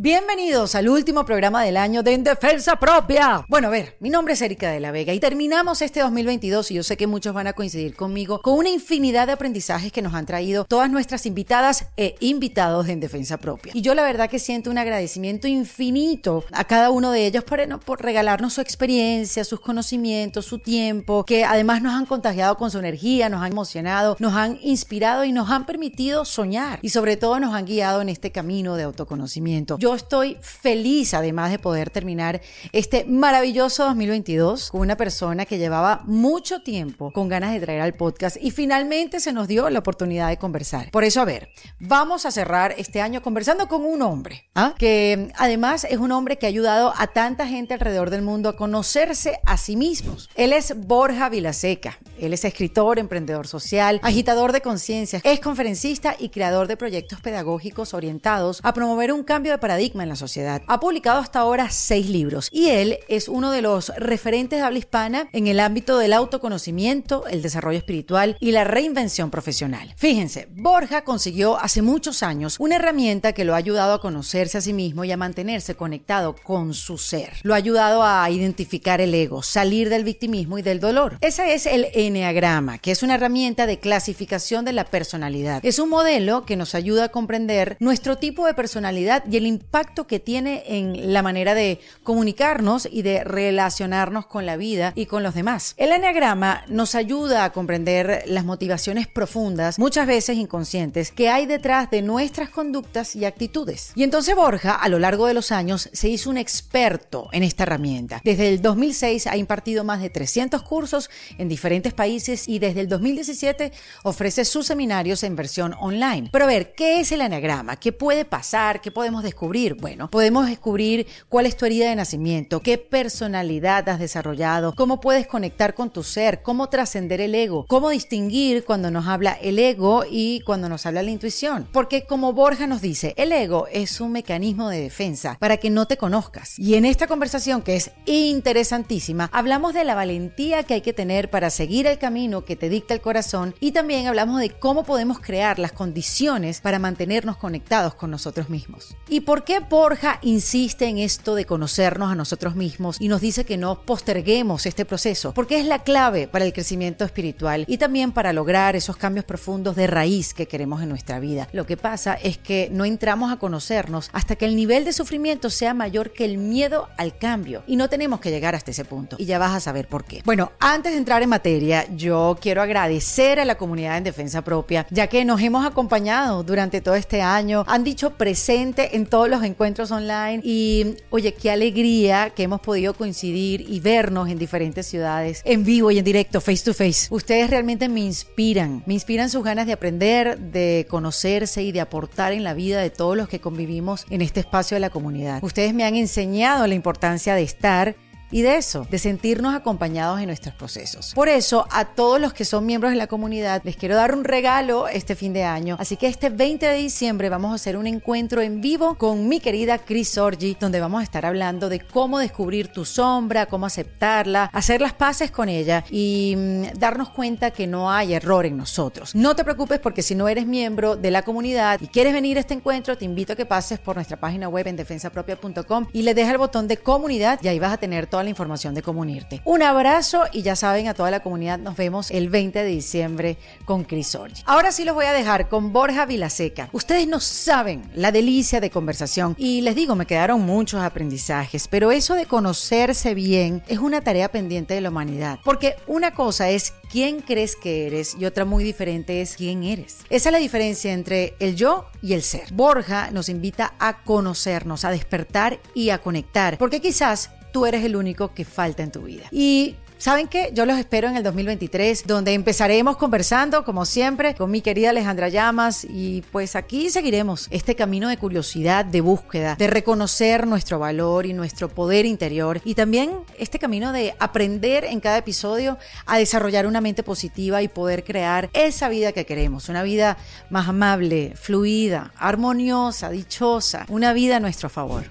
[0.00, 3.44] Bienvenidos al último programa del año de En Defensa Propia.
[3.48, 6.74] Bueno, a ver, mi nombre es Erika de la Vega y terminamos este 2022 y
[6.74, 10.14] yo sé que muchos van a coincidir conmigo con una infinidad de aprendizajes que nos
[10.14, 13.72] han traído todas nuestras invitadas e invitados de En Defensa Propia.
[13.74, 17.66] Y yo la verdad que siento un agradecimiento infinito a cada uno de ellos por,
[17.66, 22.70] no, por regalarnos su experiencia, sus conocimientos, su tiempo, que además nos han contagiado con
[22.70, 27.16] su energía, nos han emocionado, nos han inspirado y nos han permitido soñar y sobre
[27.16, 29.76] todo nos han guiado en este camino de autoconocimiento.
[29.94, 32.40] Estoy feliz además de poder terminar
[32.72, 37.94] este maravilloso 2022 con una persona que llevaba mucho tiempo con ganas de traer al
[37.94, 40.90] podcast y finalmente se nos dio la oportunidad de conversar.
[40.90, 44.74] Por eso, a ver, vamos a cerrar este año conversando con un hombre, ¿ah?
[44.78, 48.56] que además es un hombre que ha ayudado a tanta gente alrededor del mundo a
[48.56, 50.28] conocerse a sí mismos.
[50.34, 51.98] Él es Borja Vilaseca.
[52.18, 57.94] Él es escritor, emprendedor social, agitador de conciencia, es conferencista y creador de proyectos pedagógicos
[57.94, 60.62] orientados a promover un cambio de paradigma en la sociedad.
[60.66, 64.78] Ha publicado hasta ahora seis libros y él es uno de los referentes de habla
[64.78, 69.94] hispana en el ámbito del autoconocimiento, el desarrollo espiritual y la reinvención profesional.
[69.96, 74.60] Fíjense, Borja consiguió hace muchos años una herramienta que lo ha ayudado a conocerse a
[74.60, 77.34] sí mismo y a mantenerse conectado con su ser.
[77.42, 81.18] Lo ha ayudado a identificar el ego, salir del victimismo y del dolor.
[81.20, 85.64] Ese es el Enneagrama, que es una herramienta de clasificación de la personalidad.
[85.64, 90.06] Es un modelo que nos ayuda a comprender nuestro tipo de personalidad y el impacto
[90.06, 95.22] que tiene en la manera de comunicarnos y de relacionarnos con la vida y con
[95.22, 95.74] los demás.
[95.76, 101.90] El enneagrama nos ayuda a comprender las motivaciones profundas, muchas veces inconscientes, que hay detrás
[101.90, 103.92] de nuestras conductas y actitudes.
[103.94, 107.64] Y entonces Borja, a lo largo de los años, se hizo un experto en esta
[107.64, 108.20] herramienta.
[108.24, 112.88] Desde el 2006 ha impartido más de 300 cursos en diferentes países y desde el
[112.88, 113.72] 2017
[114.04, 116.28] ofrece sus seminarios en versión online.
[116.30, 117.76] Pero a ver, ¿qué es el enneagrama?
[117.76, 118.80] ¿Qué puede pasar?
[118.80, 119.47] ¿Qué podemos descubrir?
[119.80, 125.26] Bueno, podemos descubrir cuál es tu herida de nacimiento, qué personalidad has desarrollado, cómo puedes
[125.26, 130.04] conectar con tu ser, cómo trascender el ego, cómo distinguir cuando nos habla el ego
[130.08, 131.66] y cuando nos habla la intuición.
[131.72, 135.86] Porque como Borja nos dice, el ego es un mecanismo de defensa para que no
[135.86, 136.58] te conozcas.
[136.58, 141.30] Y en esta conversación, que es interesantísima, hablamos de la valentía que hay que tener
[141.30, 145.20] para seguir el camino que te dicta el corazón y también hablamos de cómo podemos
[145.20, 148.94] crear las condiciones para mantenernos conectados con nosotros mismos.
[149.08, 153.44] ¿Y por qué Borja insiste en esto de conocernos a nosotros mismos y nos dice
[153.44, 155.34] que no posterguemos este proceso?
[155.34, 159.76] Porque es la clave para el crecimiento espiritual y también para lograr esos cambios profundos
[159.76, 161.48] de raíz que queremos en nuestra vida.
[161.52, 165.50] Lo que pasa es que no entramos a conocernos hasta que el nivel de sufrimiento
[165.50, 169.16] sea mayor que el miedo al cambio y no tenemos que llegar hasta ese punto.
[169.18, 170.22] Y ya vas a saber por qué.
[170.24, 174.86] Bueno, antes de entrar en materia, yo quiero agradecer a la comunidad en defensa propia,
[174.90, 179.90] ya que nos hemos acompañado durante todo este año, han dicho presente en los encuentros
[179.90, 185.64] online y oye, qué alegría que hemos podido coincidir y vernos en diferentes ciudades, en
[185.64, 187.08] vivo y en directo, face to face.
[187.10, 192.32] Ustedes realmente me inspiran, me inspiran sus ganas de aprender, de conocerse y de aportar
[192.32, 195.42] en la vida de todos los que convivimos en este espacio de la comunidad.
[195.42, 197.96] Ustedes me han enseñado la importancia de estar
[198.30, 201.12] y de eso, de sentirnos acompañados en nuestros procesos.
[201.14, 204.24] Por eso, a todos los que son miembros de la comunidad, les quiero dar un
[204.24, 205.76] regalo este fin de año.
[205.78, 209.40] Así que este 20 de diciembre vamos a hacer un encuentro en vivo con mi
[209.40, 214.50] querida Chris Orgi, donde vamos a estar hablando de cómo descubrir tu sombra, cómo aceptarla,
[214.52, 219.14] hacer las paces con ella y mm, darnos cuenta que no hay error en nosotros.
[219.14, 222.40] No te preocupes porque si no eres miembro de la comunidad y quieres venir a
[222.40, 226.14] este encuentro, te invito a que pases por nuestra página web en defensapropia.com y le
[226.14, 229.00] dejas el botón de comunidad y ahí vas a tener todo la información de cómo
[229.00, 229.40] unirte.
[229.44, 233.36] Un abrazo y ya saben, a toda la comunidad nos vemos el 20 de diciembre
[233.64, 234.42] con Chris Orgi.
[234.46, 236.68] Ahora sí los voy a dejar con Borja Vilaseca.
[236.72, 241.92] Ustedes no saben la delicia de conversación y les digo, me quedaron muchos aprendizajes, pero
[241.92, 246.72] eso de conocerse bien es una tarea pendiente de la humanidad, porque una cosa es
[246.90, 249.98] quién crees que eres y otra muy diferente es quién eres.
[250.10, 252.52] Esa es la diferencia entre el yo y el ser.
[252.52, 257.96] Borja nos invita a conocernos, a despertar y a conectar, porque quizás tú eres el
[257.96, 259.24] único que falta en tu vida.
[259.30, 260.52] Y ¿Saben qué?
[260.54, 265.28] Yo los espero en el 2023, donde empezaremos conversando, como siempre, con mi querida Alejandra
[265.28, 271.26] Llamas y pues aquí seguiremos este camino de curiosidad, de búsqueda, de reconocer nuestro valor
[271.26, 276.68] y nuestro poder interior y también este camino de aprender en cada episodio a desarrollar
[276.68, 280.16] una mente positiva y poder crear esa vida que queremos, una vida
[280.48, 285.06] más amable, fluida, armoniosa, dichosa, una vida a nuestro favor,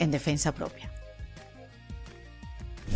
[0.00, 0.93] en defensa propia.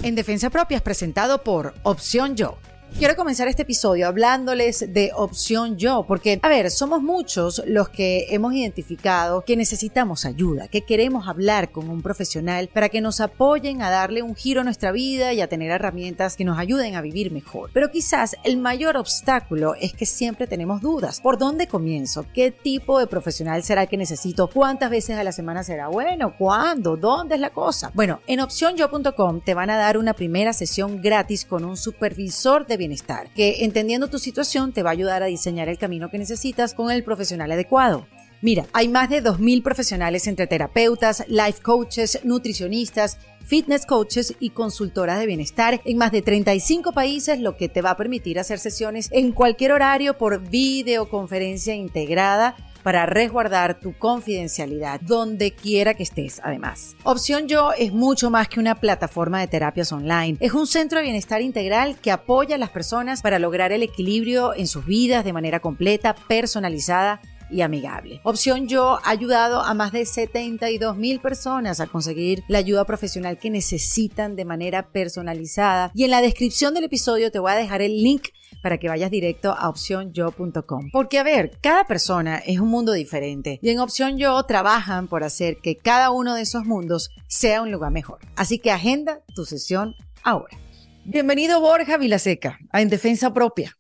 [0.02, 2.58] En Defensa Propia es presentado por Opción Yo
[2.96, 8.26] Quiero comenzar este episodio hablándoles de opción yo, porque, a ver, somos muchos los que
[8.30, 13.82] hemos identificado que necesitamos ayuda, que queremos hablar con un profesional para que nos apoyen
[13.82, 17.00] a darle un giro a nuestra vida y a tener herramientas que nos ayuden a
[17.00, 17.70] vivir mejor.
[17.72, 21.20] Pero quizás el mayor obstáculo es que siempre tenemos dudas.
[21.20, 22.26] ¿Por dónde comienzo?
[22.34, 24.48] ¿Qué tipo de profesional será el que necesito?
[24.48, 26.34] ¿Cuántas veces a la semana será bueno?
[26.36, 26.96] ¿Cuándo?
[26.96, 27.92] ¿Dónde es la cosa?
[27.94, 32.77] Bueno, en opcionyo.com te van a dar una primera sesión gratis con un supervisor de
[32.78, 36.72] bienestar, que entendiendo tu situación te va a ayudar a diseñar el camino que necesitas
[36.72, 38.06] con el profesional adecuado.
[38.40, 45.18] Mira, hay más de 2.000 profesionales entre terapeutas, life coaches, nutricionistas, fitness coaches y consultoras
[45.18, 49.08] de bienestar en más de 35 países, lo que te va a permitir hacer sesiones
[49.10, 52.54] en cualquier horario por videoconferencia integrada
[52.88, 56.96] para resguardar tu confidencialidad donde quiera que estés además.
[57.02, 60.38] Opción Yo es mucho más que una plataforma de terapias online.
[60.40, 64.54] Es un centro de bienestar integral que apoya a las personas para lograr el equilibrio
[64.54, 67.20] en sus vidas de manera completa, personalizada
[67.50, 68.20] y amigable.
[68.24, 73.38] Opción Yo ha ayudado a más de 72 mil personas a conseguir la ayuda profesional
[73.38, 77.82] que necesitan de manera personalizada y en la descripción del episodio te voy a dejar
[77.82, 78.28] el link
[78.62, 80.90] para que vayas directo a opcionyo.com.
[80.92, 85.24] Porque a ver, cada persona es un mundo diferente y en Opción Yo trabajan por
[85.24, 88.18] hacer que cada uno de esos mundos sea un lugar mejor.
[88.36, 90.56] Así que agenda tu sesión ahora.
[91.04, 93.74] Bienvenido Borja Vilaseca a En Defensa Propia.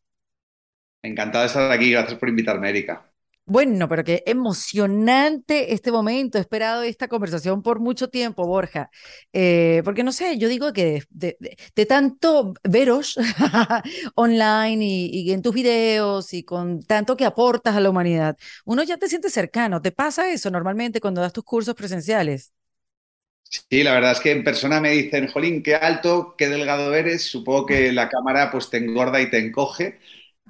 [1.02, 3.07] Encantado de estar aquí, gracias por invitarme, Erika.
[3.50, 6.36] Bueno, pero qué emocionante este momento.
[6.36, 8.90] He esperado esta conversación por mucho tiempo, Borja.
[9.32, 11.34] Eh, porque no sé, yo digo que de,
[11.86, 13.16] tanto veros
[14.16, 18.36] online y, en tus videos y con tanto que aportas a la humanidad,
[18.66, 19.80] uno ya te siente cercano.
[19.80, 22.52] ¿Te pasa eso normalmente cuando das tus cursos presenciales?
[23.44, 27.24] Sí, la verdad es que en persona me dicen, Jolín, qué alto, qué delgado eres.
[27.24, 29.98] Supongo que la cámara pues te engorda y te encoge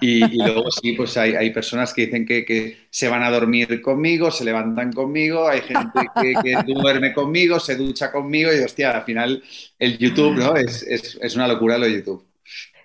[0.00, 4.44] y, luego sí, pues hay, personas que dicen que, se van a dormir conmigo, se
[4.44, 9.42] levantan conmigo, hay gente que, duerme conmigo, se ducha conmigo y hostia, al final
[9.78, 10.56] el YouTube, ¿no?
[10.56, 12.24] Es, una locura lo de YouTube.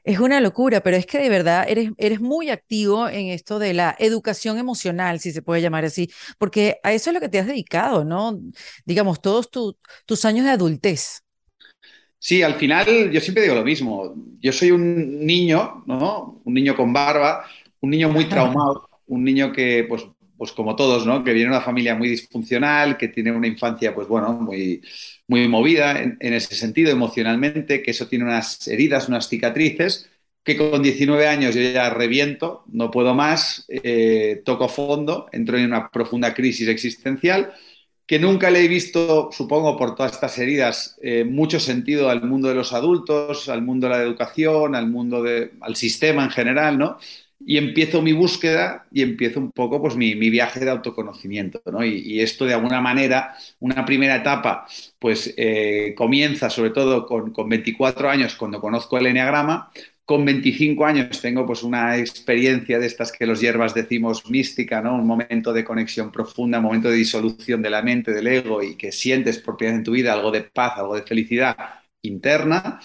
[0.03, 3.73] Es una locura, pero es que de verdad eres, eres muy activo en esto de
[3.73, 7.39] la educación emocional, si se puede llamar así, porque a eso es lo que te
[7.39, 8.37] has dedicado, ¿no?
[8.85, 11.22] Digamos, todos tus años de adultez.
[12.23, 14.15] Sí, al final yo siempre digo lo mismo.
[14.39, 16.41] Yo soy un niño, ¿no?
[16.45, 17.45] Un niño con barba,
[17.81, 20.05] un niño muy traumado, un niño que, pues,
[20.37, 21.21] pues como todos, ¿no?
[21.21, 24.81] Que viene de una familia muy disfuncional, que tiene una infancia, pues bueno, muy,
[25.27, 30.09] muy movida en, ese sentido emocionalmente, que eso tiene unas heridas, unas cicatrices,
[30.45, 35.65] que con 19 años yo ya reviento, no puedo más, eh, toco fondo, entro en
[35.65, 37.53] una profunda crisis existencial
[38.13, 42.47] que nunca le he visto, supongo, por todas estas heridas, eh, mucho sentido al mundo
[42.47, 46.77] de los adultos, al mundo de la educación, al mundo de, al sistema en general,
[46.77, 46.99] ¿no?
[47.43, 51.83] Y empiezo mi búsqueda y empiezo un poco pues, mi, viaje de autoconocimiento, ¿no?
[51.83, 54.67] Y, esto de alguna manera, una primera etapa,
[54.99, 59.71] pues eh, comienza sobre todo con, con 24 años cuando conozco el Enneagrama,
[60.05, 64.95] con 25 años tengo pues una experiencia de estas que los hierbas decimos mística, ¿no?
[64.95, 68.75] Un momento de conexión profunda, un momento de disolución de la mente, del ego y
[68.75, 71.55] que sientes vez en tu vida algo de paz, algo de felicidad
[72.01, 72.79] interna.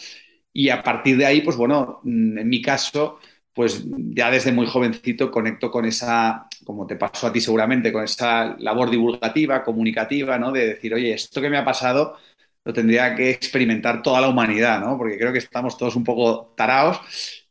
[0.53, 3.19] Y a partir de ahí, pues bueno, mm, en mi caso,
[3.53, 8.05] pues ya desde muy jovencito conecto con esa, como te pasó a ti seguramente, con
[8.05, 10.53] esa labor divulgativa, comunicativa, ¿no?
[10.53, 12.17] De decir, oye, esto que me ha pasado
[12.65, 14.99] lo tendría que experimentar toda la humanidad, ¿no?
[14.99, 17.01] Porque creo que estamos todos un poco taraos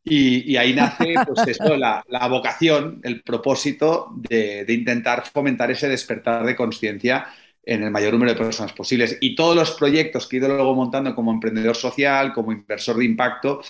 [0.10, 6.56] y, ahí nace pues esto, la, vocación, el propósito de, intentar fomentar ese despertar de
[6.56, 7.28] conciencia
[7.64, 9.18] en el mayor número de personas posibles.
[9.20, 13.06] Y todos los proyectos que he ido luego montando como emprendedor social, como inversor de
[13.06, 13.62] impacto,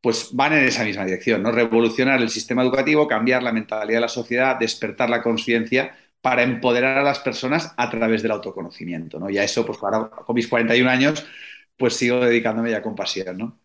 [0.00, 1.50] pues van en esa misma dirección, ¿no?
[1.50, 6.98] Revolucionar el sistema educativo, cambiar la mentalidad de la sociedad, despertar la conciencia para empoderar
[6.98, 9.30] a las personas a través del autoconocimiento, ¿no?
[9.30, 11.24] Y a eso, pues ahora con mis 41 años,
[11.76, 13.60] pues sigo dedicándome ya con pasión, ¿no?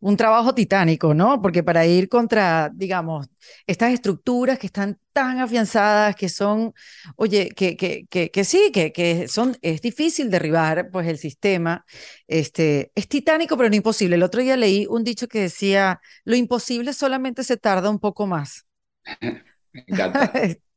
[0.00, 1.40] un trabajo titánico, ¿no?
[1.42, 3.28] Porque para ir contra, digamos,
[3.66, 6.72] estas estructuras que están tan afianzadas, que son,
[7.16, 11.84] oye, que, que, que, sí, que, que son, es difícil derribar, pues el sistema,
[12.26, 14.16] este, es titánico, pero no imposible.
[14.16, 18.26] El otro día leí un dicho que decía, lo imposible solamente se tarda un poco
[18.26, 18.66] más.
[19.72, 20.32] Me encanta.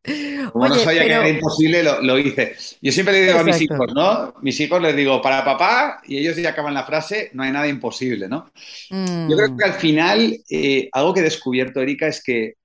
[0.52, 2.56] Como no sabía que era imposible, lo, hice.
[2.82, 4.34] Yo siempre le digo a mis hijos, ¿no?
[4.42, 7.68] Mis hijos les digo, para papá, y ellos ya acaban la frase, no hay nada
[7.68, 8.52] imposible, ¿no?
[8.90, 9.58] Yo creo mm.
[9.58, 12.56] que al final, eh, algo que he descubierto, Erika, es que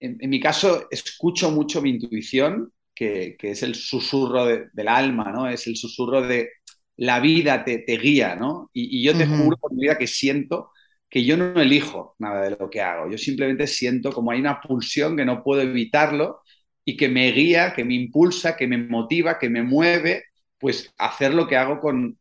[0.00, 5.48] en, mi caso escucho mucho mi intuición, que, es el susurro del alma, ¿no?
[5.48, 6.50] Es el susurro de
[6.96, 8.70] la vida te, guía, ¿no?
[8.72, 10.72] Y, yo te juro por mi vida que siento
[11.16, 13.10] que yo no elijo nada de lo que hago.
[13.10, 16.42] Yo simplemente siento como hay una pulsión que no puedo evitarlo
[16.84, 20.24] y que me guía, que me impulsa, que me motiva, que me mueve,
[20.58, 22.18] pues hacer lo que hago con,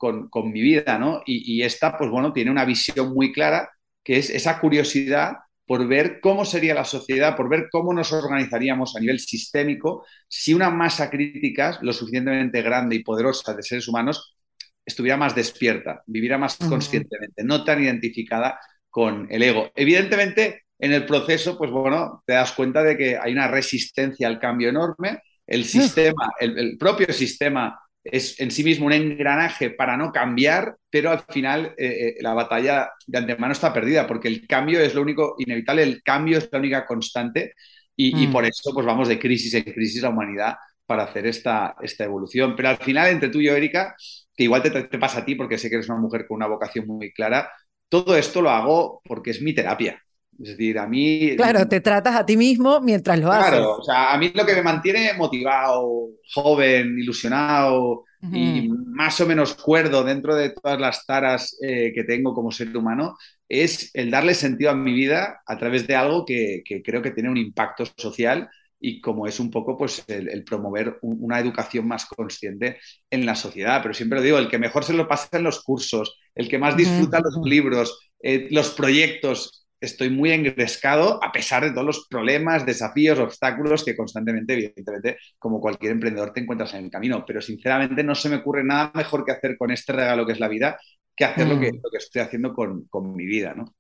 [0.49, 1.21] mi vida, ¿no?
[1.25, 3.69] Y, y, esta, pues bueno, tiene una visión muy clara,
[4.01, 8.95] que es esa curiosidad por ver cómo sería la sociedad, por ver cómo nos organizaríamos
[8.95, 14.37] a nivel sistémico si una masa crítica lo suficientemente grande y poderosa de seres humanos
[14.85, 18.57] estuviera más despierta, viviera más conscientemente, no tan identificada
[18.95, 19.69] con el ego.
[19.75, 24.39] Evidentemente, en el proceso, pues bueno, te das cuenta de que hay una resistencia al
[24.39, 25.19] cambio enorme.
[25.45, 25.65] El mm.
[25.65, 31.25] sistema, el, propio sistema es en sí mismo un engranaje para no cambiar, pero al
[31.27, 35.35] final eh, eh, la batalla de antemano está perdida, porque el cambio es lo único
[35.39, 37.51] inevitable, el cambio es la única constante
[37.97, 38.31] y, mm.
[38.31, 42.55] por eso pues vamos de crisis en crisis la humanidad para hacer esta, esta evolución.
[42.55, 43.93] Pero al final, entre tú y yo, Erika,
[44.33, 46.47] que igual te, te, pasa a ti, porque sé que eres una mujer con una
[46.47, 47.49] vocación muy clara,
[47.89, 50.01] todo esto lo hago porque es mi terapia.
[50.38, 51.36] Es decir, a mí...
[51.38, 53.51] Claro, te tratas a ti mismo mientras lo haces.
[53.51, 59.27] Claro, o sea, a mí lo que me mantiene motivado, joven, ilusionado y más o
[59.27, 63.15] menos cuerdo dentro de todas las taras eh, que tengo como ser humano
[63.48, 67.30] es el darle sentido a mi vida a través de algo que, creo que tiene
[67.30, 68.50] un impacto social
[68.88, 72.77] y como es un poco pues el, promover una educación más consciente
[73.10, 73.82] en la sociedad.
[73.82, 76.60] Pero siempre lo digo, el que mejor se lo pasa en los cursos, el que
[76.60, 79.65] más disfruta los libros, eh, los proyectos.
[79.82, 85.60] Estoy muy engrescado a pesar de todos los problemas, desafíos, obstáculos que constantemente, evidentemente, como
[85.60, 87.24] cualquier emprendedor te encuentras en el camino.
[87.25, 90.39] Pero sinceramente no se me ocurre nada mejor que hacer con este regalo que es
[90.39, 90.77] la vida
[91.15, 91.75] que hacer lo, que, mm.
[91.82, 93.74] lo que estoy haciendo con, con mi vida, ¿no?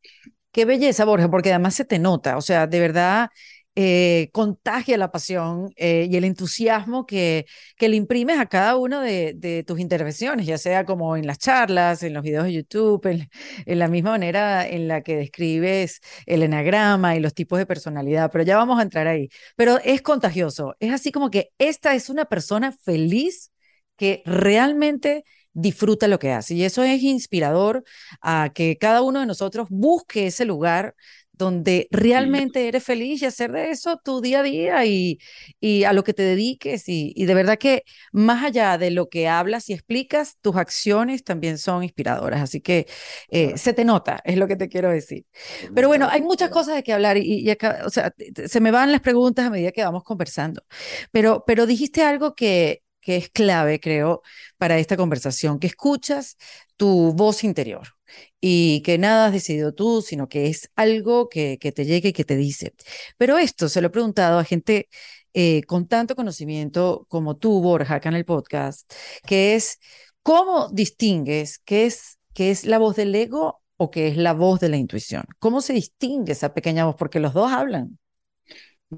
[0.51, 3.29] Qué belleza, Borja, porque además se te nota, o sea, de verdad
[3.75, 7.45] eh, contagia la pasión eh, y el entusiasmo que,
[7.77, 12.03] que le imprimes a cada una de, tus intervenciones, ya sea como en las charlas,
[12.03, 13.29] en los videos de YouTube, en,
[13.65, 18.31] en, la misma manera en la que describes el enagrama y los tipos de personalidad,
[18.31, 19.29] pero ya vamos a entrar ahí.
[19.55, 23.51] Pero es contagioso, es así como que esta es una persona feliz
[23.97, 26.53] que realmente disfruta lo que hace.
[26.53, 27.83] Y eso es inspirador
[28.21, 30.95] a que cada uno de nosotros busque ese lugar
[31.37, 35.19] donde realmente eres feliz y hacer de eso tu día a día y,
[35.59, 36.87] y a lo que te dediques.
[36.89, 41.23] Y, y, de verdad que más allá de lo que hablas y explicas, tus acciones
[41.23, 42.41] también son inspiradoras.
[42.41, 42.87] Así que
[43.29, 45.25] eh, se te nota, es lo que te quiero decir.
[45.73, 48.13] Pero bueno, hay muchas cosas de que hablar y, y acá, o sea,
[48.47, 50.63] se me van las preguntas a medida que vamos conversando.
[51.11, 54.21] Pero, pero dijiste algo que, que es clave, creo,
[54.57, 56.37] para esta conversación, que escuchas
[56.77, 57.94] tu voz interior
[58.39, 62.25] y que nada has decidido tú, sino que es algo que, te llega y que
[62.25, 62.73] te dice.
[63.17, 64.89] Pero esto se lo he preguntado a gente
[65.33, 68.91] eh, con tanto conocimiento como tú, Borja, acá en el podcast,
[69.27, 69.79] que es
[70.21, 74.59] cómo distingues qué es, qué es la voz del ego o qué es la voz
[74.59, 75.25] de la intuición.
[75.39, 76.95] ¿Cómo se distingue esa pequeña voz?
[76.97, 77.97] Porque los dos hablan.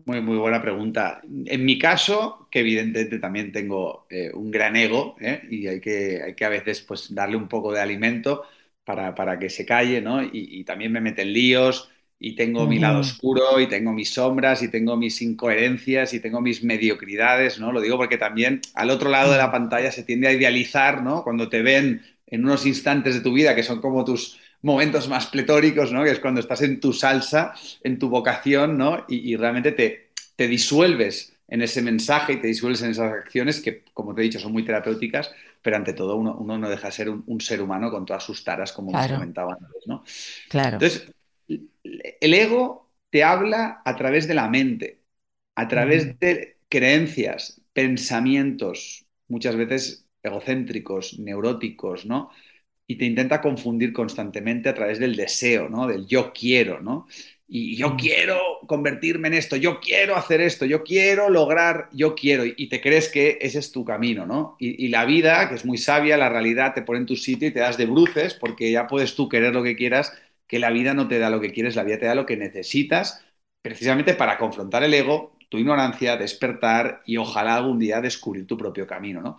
[0.05, 1.21] Muy, muy buena pregunta.
[1.23, 5.41] En mi caso, que evidentemente también tengo eh, un gran ego ¿eh?
[5.49, 8.43] y hay que, hay que a veces pues, darle un poco de alimento,
[8.87, 10.23] para, que se calle, ¿no?
[10.23, 11.89] Y, también me meten líos
[12.19, 16.39] y tengo mi lado oscuro y tengo mis sombras y tengo mis incoherencias y tengo
[16.39, 17.73] mis mediocridades, ¿no?
[17.73, 21.23] Lo digo porque también al otro lado de la pantalla se tiende a idealizar, ¿no?
[21.23, 25.27] Cuando te ven en unos instantes de tu vida que son como tus momentos más
[25.27, 26.05] pletóricos, ¿no?
[26.05, 27.53] Que es cuando estás en tu salsa,
[27.83, 29.05] en tu vocación, ¿no?
[29.09, 33.83] Y, realmente te, te disuelves en ese mensaje y te disuelves en esas acciones que,
[33.93, 37.09] como te he dicho, son muy terapéuticas, pero ante todo uno, no deja de ser
[37.09, 39.15] un, ser humano con todas sus taras, como claro.
[39.15, 40.03] comentaba antes, ¿no?
[40.49, 40.73] Claro.
[40.75, 41.11] Entonces,
[41.47, 45.01] el ego te habla a través de la mente,
[45.55, 52.29] a través de creencias, pensamientos, muchas veces egocéntricos, neuróticos, ¿no?
[52.85, 55.87] Y te intenta confundir constantemente a través del deseo, ¿no?
[55.87, 57.07] Del yo quiero, ¿no?
[57.47, 57.97] Y yo mm.
[57.97, 62.81] quiero convertirme en esto, yo quiero hacer esto, yo quiero lograr, yo quiero, y te
[62.81, 64.57] crees que ese es tu camino, ¿no?
[64.59, 67.51] Y, la vida, que es muy sabia, la realidad te pone en tu sitio y
[67.51, 70.13] te das de bruces porque ya puedes tú querer lo que quieras,
[70.45, 72.37] que la vida no te da lo que quieres, la vida te da lo que
[72.37, 73.23] necesitas
[73.61, 78.87] precisamente para confrontar el ego, tu ignorancia, despertar y ojalá algún día descubrir tu propio
[78.87, 79.37] camino, ¿no?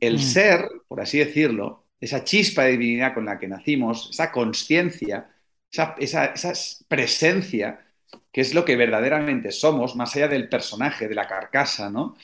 [0.00, 0.18] El mm.
[0.18, 5.33] ser, por así decirlo, esa chispa de divinidad con la que nacimos, esa conciencia,
[5.98, 6.34] esa,
[6.88, 7.84] presencia,
[8.32, 12.16] que es lo que verdaderamente somos, más allá del personaje, de la carcasa, ¿no?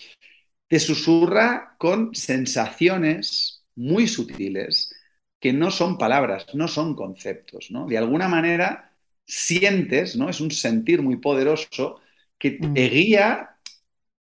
[0.69, 4.95] Te susurra con sensaciones muy sutiles
[5.41, 7.87] que no son palabras, no son conceptos, ¿no?
[7.87, 8.93] De alguna manera
[9.25, 10.29] sientes, ¿no?
[10.29, 12.01] Es un sentir muy poderoso
[12.39, 12.75] que te mm.
[12.75, 13.57] guía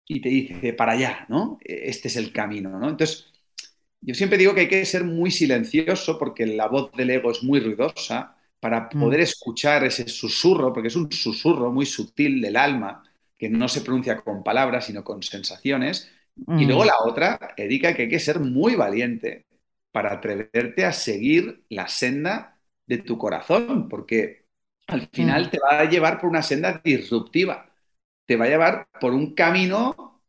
[0.07, 1.59] y te dice para allá, ¿no?
[1.63, 2.89] Este es el camino, ¿no?
[2.89, 3.27] Entonces,
[4.01, 7.43] yo siempre digo que hay que ser muy silencioso porque la voz del ego es
[7.43, 8.99] muy ruidosa para mm.
[8.99, 13.03] poder escuchar ese susurro, porque es un susurro muy sutil del alma
[13.37, 16.11] que no se pronuncia con palabras, sino con sensaciones.
[16.35, 16.87] Y luego mm.
[16.87, 19.45] la otra, Erika, que hay que ser muy valiente
[19.91, 24.45] para atreverte a seguir la senda de tu corazón, porque
[24.87, 25.49] al final mm.
[25.49, 27.71] te va a llevar por una senda disruptiva,
[28.25, 30.21] te va a llevar por un camino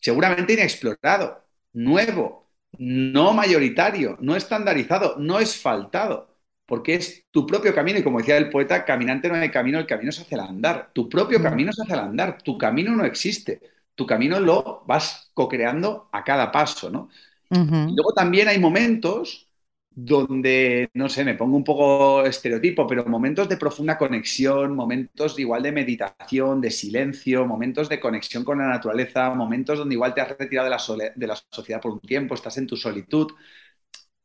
[0.00, 6.31] seguramente inexplorado, nuevo, no mayoritario, no estandarizado, no esfaltado
[6.72, 9.84] porque es tu propio camino y como decía el poeta, caminante no hay camino, el
[9.84, 10.88] camino se hace al andar.
[10.94, 11.42] Tu propio mm.
[11.42, 13.60] camino se hace al andar, tu camino no existe,
[13.94, 17.10] tu camino lo vas co-creando a cada paso, ¿no?
[17.50, 19.50] y luego también hay momentos
[19.90, 25.62] donde, no sé, me pongo un poco estereotipo, pero momentos de profunda conexión, momentos igual
[25.62, 30.38] de meditación, de silencio, momentos de conexión con la naturaleza, momentos donde igual te has
[30.38, 33.30] retirado de la, de la sociedad por un tiempo, estás en tu solitud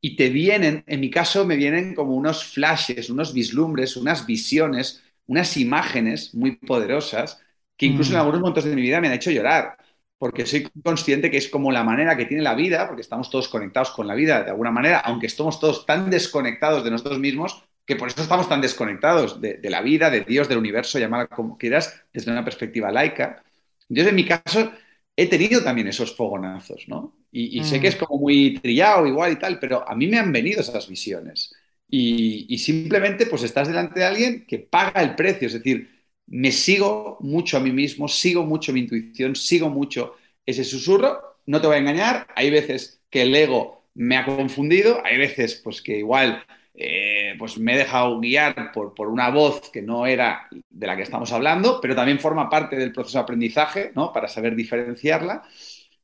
[0.01, 5.03] y te vienen, en mi caso me vienen como unos flashes, unos vislumbres, unas visiones,
[5.25, 7.41] unas imágenes muy poderosas
[7.75, 8.19] que incluso en mm.
[8.19, 9.77] algunos momentos de mi vida me han hecho llorar,
[10.17, 13.47] porque soy consciente que es como la manera que tiene la vida, porque estamos todos
[13.49, 17.63] conectados con la vida de alguna manera, aunque estamos todos tan desconectados de nosotros mismos,
[17.85, 21.29] que por eso estamos tan desconectados de, de la vida, de Dios, del universo, llamar
[21.29, 23.43] como quieras, desde una perspectiva laica.
[23.89, 24.71] Entonces, en mi caso,
[25.15, 27.16] he tenido también esos fogonazos, ¿no?
[27.31, 28.05] Y, sé que es mm.
[28.05, 31.53] como muy trillado igual y tal, pero a mí me han venido esas visiones.
[31.89, 35.89] Y, simplemente pues estás delante de alguien que paga el precio, es decir,
[36.25, 41.61] me sigo mucho a mí mismo, sigo mucho mi intuición, sigo mucho ese susurro, no
[41.61, 45.81] te voy a engañar, hay veces que el ego me ha confundido, hay veces pues
[45.81, 50.47] que igual eh, pues me he dejado guiar por, por, una voz que no era
[50.69, 54.13] de la que estamos hablando, pero también forma parte del proceso de aprendizaje, ¿no?
[54.13, 55.43] Para saber diferenciarla.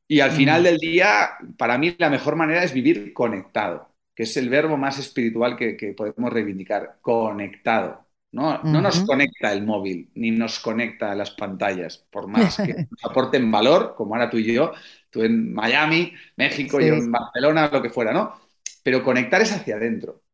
[0.06, 0.64] Y al final mm.
[0.64, 4.98] del día, para mí la mejor manera es vivir conectado, que es el verbo más
[4.98, 8.04] espiritual que, podemos reivindicar, conectado.
[8.32, 8.60] ¿no?
[8.64, 13.48] no nos conecta el móvil, ni nos conecta las pantallas, por más que nos aporten
[13.50, 14.72] valor, como ahora tú y yo,
[15.08, 18.34] tú en Miami, México, y yo en Barcelona, lo que fuera, ¿no?
[18.82, 20.24] Pero conectar es hacia adentro.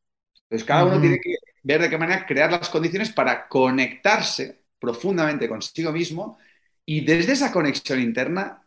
[0.44, 5.48] Entonces, cada uno tiene que ver de qué manera crear las condiciones para conectarse profundamente
[5.48, 6.38] consigo mismo
[6.84, 8.66] y desde esa conexión interna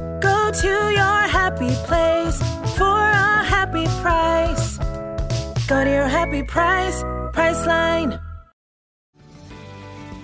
[0.51, 2.37] Go to your happy place
[2.75, 4.77] for a happy price.
[5.65, 8.21] Go to your happy price, Priceline.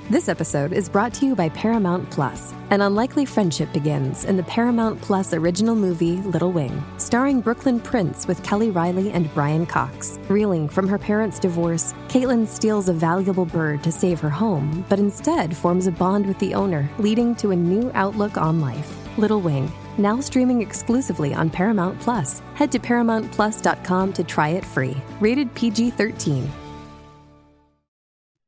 [0.10, 2.54] This episode is brought to you by Paramount Plus.
[2.72, 8.28] An unlikely friendship begins in the Paramount Plus original movie Little Wing, starring Brooklyn Prince
[8.28, 10.20] with Kelly Riley and Brian Cox.
[10.28, 15.00] Reeling from her parents' divorce, Caitlin steals a valuable bird to save her home, but
[15.00, 18.94] instead forms a bond with the owner, leading to a new outlook on life.
[19.18, 22.42] Little Wing, now streaming exclusively on Paramount Plus.
[22.56, 24.96] Head to ParamountPlus.com to try it free.
[25.20, 26.48] Rated PG 13.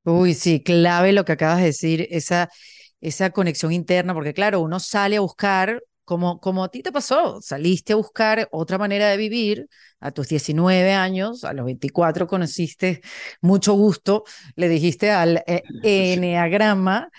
[0.05, 2.49] Uy, sí, clave lo que acabas de decir, esa,
[3.01, 7.39] esa conexión interna, porque claro, uno sale a buscar, como, como a ti te pasó,
[7.41, 9.67] saliste a buscar otra manera de vivir
[9.99, 13.01] a tus 19 años, a los 24 conociste
[13.41, 14.23] mucho gusto,
[14.55, 17.09] le dijiste al eh, enneagrama,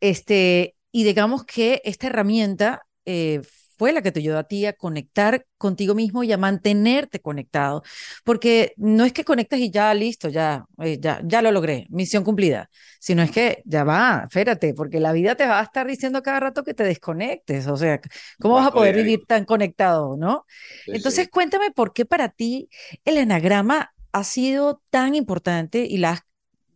[0.00, 3.42] este, y digamos que esta herramienta eh,
[3.80, 7.82] fue la que te ayudó a ti a conectar contigo mismo y a mantenerte conectado,
[8.24, 12.22] porque no es que conectes y ya listo, ya, eh, ya, ya lo logré, misión
[12.22, 16.22] cumplida, sino es que ya va, espérate, porque la vida te va a estar diciendo
[16.22, 17.98] cada rato que te desconectes, o sea,
[18.38, 20.44] ¿cómo vas a poder vivir tan conectado, no?
[20.86, 22.68] Entonces, cuéntame por qué para ti
[23.06, 26.20] el enagrama ha sido tan importante y la has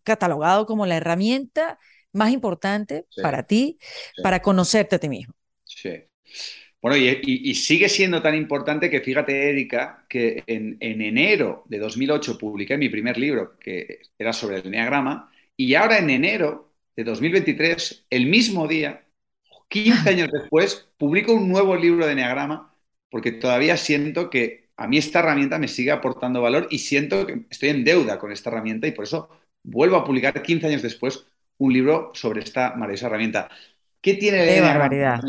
[0.04, 1.78] catalogado como la herramienta
[2.12, 3.78] más importante para ti,
[4.22, 5.34] para conocerte a ti mismo.
[5.64, 6.08] Sí.
[6.84, 12.76] Bueno, y, sigue siendo tan importante que fíjate, Erika, que en, enero de 2008 publiqué
[12.76, 18.26] mi primer libro, que era sobre el Enneagrama, y ahora en enero de 2023, el
[18.26, 19.02] mismo día,
[19.68, 22.74] 15 años después, publico un nuevo libro de Enneagrama,
[23.08, 27.46] porque todavía siento que a mí esta herramienta me sigue aportando valor y siento que
[27.48, 29.30] estoy en deuda con esta herramienta y por eso
[29.62, 31.24] vuelvo a publicar 15 años después
[31.58, 33.50] un libro sobre esta maravillosa herramienta.
[34.04, 35.22] ¿Qué tiene el Enneagrama?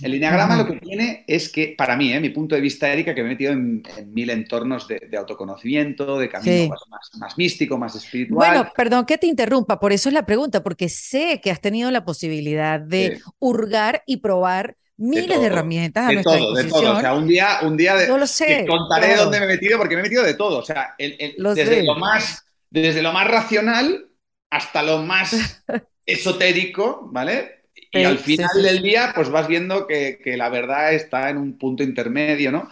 [0.00, 2.20] El Enneagrama lo que tiene es que, para mí, ¿eh?
[2.20, 3.82] mi punto de vista, Erika, que me he metido en,
[4.12, 6.72] mil entornos de, autoconocimiento, de camino
[7.18, 8.48] más, místico, más espiritual.
[8.48, 11.90] Bueno, perdón que te interrumpa, por eso es la pregunta, porque sé que has tenido
[11.90, 17.14] la posibilidad de hurgar y probar miles de, herramientas de todo, De todo, o sea,
[17.14, 20.04] un día, un día de, lo sé, contaré dónde me he metido, porque me he
[20.04, 24.10] metido de todo, o sea, desde, lo más, desde lo más racional
[24.48, 25.64] hasta lo más
[26.06, 27.61] esotérico, ¿vale?
[27.92, 31.82] Y al final del día, pues vas viendo que, la verdad está en un punto
[31.82, 32.68] intermedio, ¿no?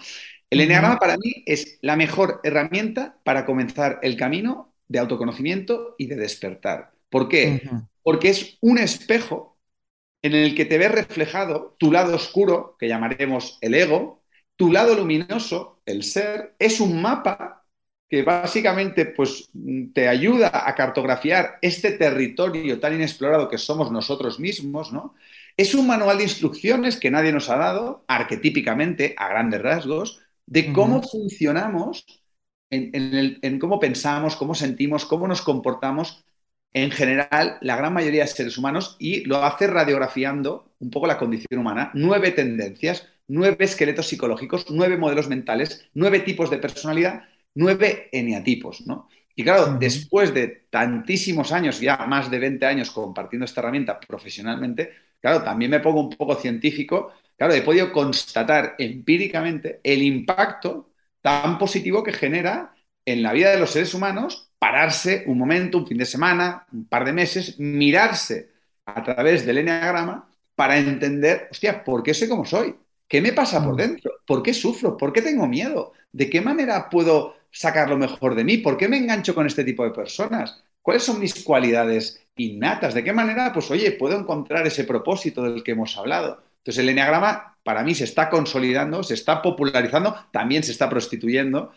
[0.49, 6.07] El Enneagrama para mí es la mejor herramienta para comenzar el camino de autoconocimiento y
[6.07, 6.91] de despertar.
[7.09, 7.63] ¿Por qué?
[8.03, 9.59] Porque es un espejo
[10.23, 14.23] en el que te ves reflejado tu lado oscuro, que llamaremos el ego,
[14.57, 17.60] tu lado luminoso, el ser, es un mapa
[18.11, 19.51] que básicamente pues,
[19.95, 25.15] te ayuda a cartografiar este territorio tan inexplorado que somos nosotros mismos, ¿no?
[25.57, 30.73] Es un manual de instrucciones que nadie nos ha dado, arquetípicamente, a grandes rasgos, de
[30.73, 32.05] cómo funcionamos,
[32.71, 36.25] en, cómo pensamos, cómo sentimos, cómo nos comportamos
[36.73, 41.19] en general, la gran mayoría de seres humanos, y lo hace radiografiando un poco la
[41.19, 41.91] condición humana.
[41.95, 49.09] Nueve tendencias, nueve esqueletos psicológicos, nueve modelos mentales, nueve tipos de personalidad nueve eneatipos, ¿no?
[49.35, 54.93] Y claro, después de tantísimos años, ya más de 20 años compartiendo esta herramienta profesionalmente,
[55.21, 61.59] claro, también me pongo un poco científico, claro, he podido constatar empíricamente el impacto tan
[61.59, 65.99] positivo que genera en la vida de los seres humanos pararse un momento, un fin
[65.99, 68.51] de semana, un par de meses, mirarse
[68.87, 72.75] a través del eneagrama para entender, hostia, ¿por qué soy como soy?
[73.09, 74.13] ¿Qué me pasa por dentro?
[74.27, 74.97] ¿Por qué sufro?
[74.97, 75.93] ¿Por qué tengo miedo?
[76.13, 78.59] ¿De qué manera puedo sacar lo mejor de mí?
[78.59, 80.63] ¿Por qué me engancho con este tipo de personas?
[80.83, 82.95] ¿Cuáles son mis cualidades innatas?
[82.95, 86.43] ¿De qué manera, pues oye, puedo encontrar ese propósito del que hemos hablado?
[86.59, 91.73] Entonces el enneagrama para mí se está consolidando, se está popularizando, también se está prostituyendo,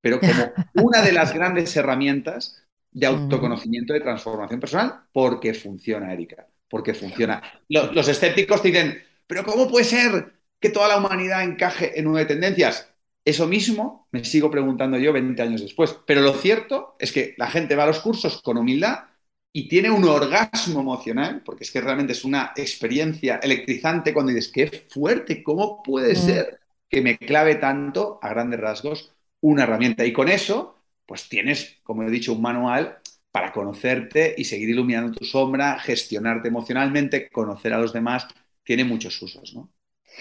[0.00, 6.46] pero como una de las grandes herramientas de autoconocimiento, de transformación personal, porque funciona, Erika,
[6.68, 7.42] porque funciona.
[7.68, 12.04] Los, los escépticos te dicen, pero ¿cómo puede ser que toda la humanidad encaje en
[12.04, 12.91] nueve tendencias?
[13.24, 15.96] Eso mismo me sigo preguntando yo 20 años después.
[16.06, 19.04] Pero lo cierto es que la gente va a los cursos con humildad
[19.52, 24.50] y tiene un orgasmo emocional, porque es que realmente es una experiencia electrizante cuando dices,
[24.50, 26.16] qué fuerte, ¿cómo puede mm.
[26.16, 30.04] ser que me clave tanto a grandes rasgos una herramienta?
[30.06, 32.98] Y con eso, pues tienes, como he dicho, un manual
[33.30, 38.26] para conocerte y seguir iluminando tu sombra, gestionarte emocionalmente, conocer a los demás,
[38.64, 39.70] tiene muchos usos, ¿no?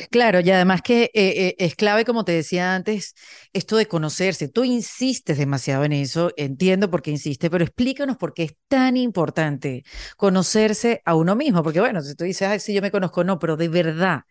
[0.10, 3.14] Claro, y además que eh, eh, es clave, como te decía antes,
[3.54, 4.48] esto de conocerse.
[4.48, 8.96] Tú insistes demasiado en eso, entiendo por qué insiste, pero explícanos por qué es tan
[8.96, 9.84] importante
[10.18, 13.38] conocerse a uno mismo, porque bueno, si tú dices, ay, sí, yo me conozco, no,
[13.38, 14.22] pero de verdad,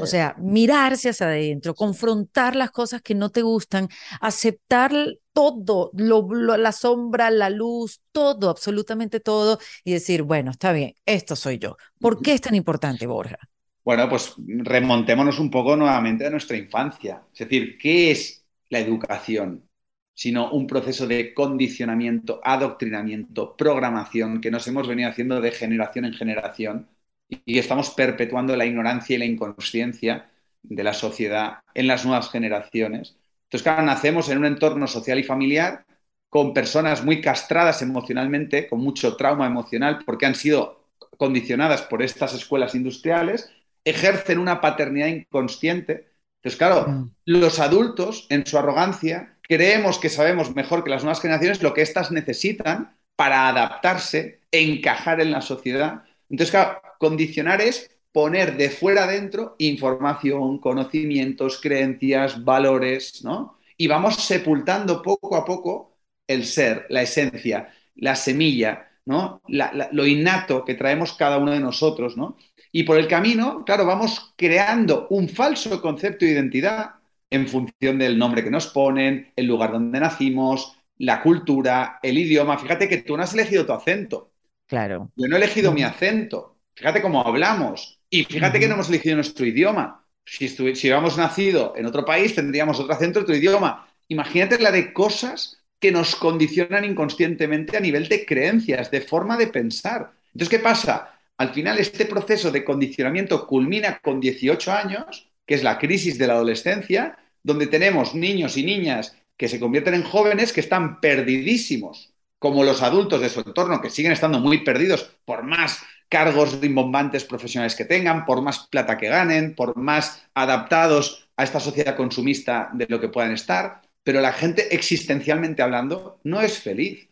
[0.00, 3.88] o sea, mirarse hacia adentro, confrontar las cosas que no te gustan,
[4.20, 4.92] aceptar
[5.32, 11.58] todo, la sombra, la luz, todo, absolutamente todo, y decir, bueno, está bien, esto soy
[11.58, 11.76] yo.
[11.98, 13.38] ¿Por qué es tan importante, Borja?
[13.84, 17.22] Bueno, pues remontémonos un poco nuevamente a nuestra infancia.
[17.32, 19.68] Es decir, ¿qué es la educación?
[20.14, 26.12] Sino un proceso de condicionamiento, adoctrinamiento, programación que nos hemos venido haciendo de generación en
[26.12, 26.88] generación
[27.28, 30.30] y estamos perpetuando la ignorancia y la inconsciencia
[30.62, 33.16] de la sociedad en las nuevas generaciones.
[33.44, 35.86] Entonces, claro, nacemos en un entorno social y familiar
[36.28, 40.84] con personas muy castradas emocionalmente, con mucho trauma emocional, porque han sido
[41.16, 43.50] condicionadas por estas escuelas industriales
[43.90, 46.08] ejercen una paternidad inconsciente.
[46.36, 47.10] Entonces, claro, mm.
[47.26, 51.82] los adultos, en su arrogancia, creemos que sabemos mejor que las nuevas generaciones lo que
[51.82, 56.04] éstas necesitan para adaptarse, encajar en la sociedad.
[56.28, 63.58] Entonces, claro, condicionar es poner de fuera adentro información, conocimientos, creencias, valores, ¿no?
[63.76, 69.42] Y vamos sepultando poco a poco el ser, la esencia, la semilla, ¿no?
[69.46, 72.36] lo innato que traemos cada uno de nosotros, ¿no?
[72.72, 76.90] Y por el camino, claro, vamos creando un falso concepto de identidad
[77.28, 82.58] en función del nombre que nos ponen, el lugar donde nacimos, la cultura, el idioma.
[82.58, 84.32] Fíjate que tú no has elegido tu acento.
[84.66, 85.10] Claro.
[85.16, 86.58] Yo no he elegido mi acento.
[86.74, 88.00] Fíjate cómo hablamos.
[88.08, 90.04] Y fíjate que no hemos elegido nuestro idioma.
[90.24, 93.88] Si, si hubiéramos nacido en otro país, tendríamos otro acento, otro idioma.
[94.08, 99.46] Imagínate la de cosas que nos condicionan inconscientemente a nivel de creencias, de forma de
[99.46, 100.12] pensar.
[100.34, 101.19] Entonces, ¿qué pasa?
[101.40, 106.26] Al final, este proceso de condicionamiento culmina con 18 años, que es la crisis de
[106.26, 112.12] la adolescencia, donde tenemos niños y niñas que se convierten en jóvenes que están perdidísimos,
[112.38, 115.78] como los adultos de su entorno, que siguen estando muy perdidos por más
[116.10, 121.60] cargos rimbombantes profesionales que tengan, por más plata que ganen, por más adaptados a esta
[121.60, 127.08] sociedad consumista de lo que puedan estar pero la gente existencialmente hablando no es feliz.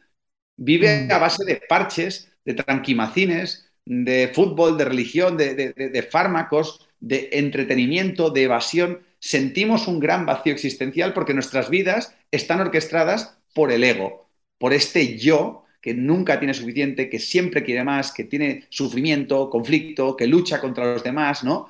[0.57, 1.13] Vive mm.
[1.13, 8.43] a base de parches, de tranquimacines, de fútbol, de religión, de, fármacos, de entretenimiento, de
[8.43, 9.01] evasión.
[9.19, 15.17] Sentimos un gran vacío existencial porque nuestras vidas están orquestadas por el ego, por este
[15.17, 20.61] yo que nunca tiene suficiente, que siempre quiere más, que tiene sufrimiento, conflicto, que lucha
[20.61, 21.69] contra los demás, ¿no?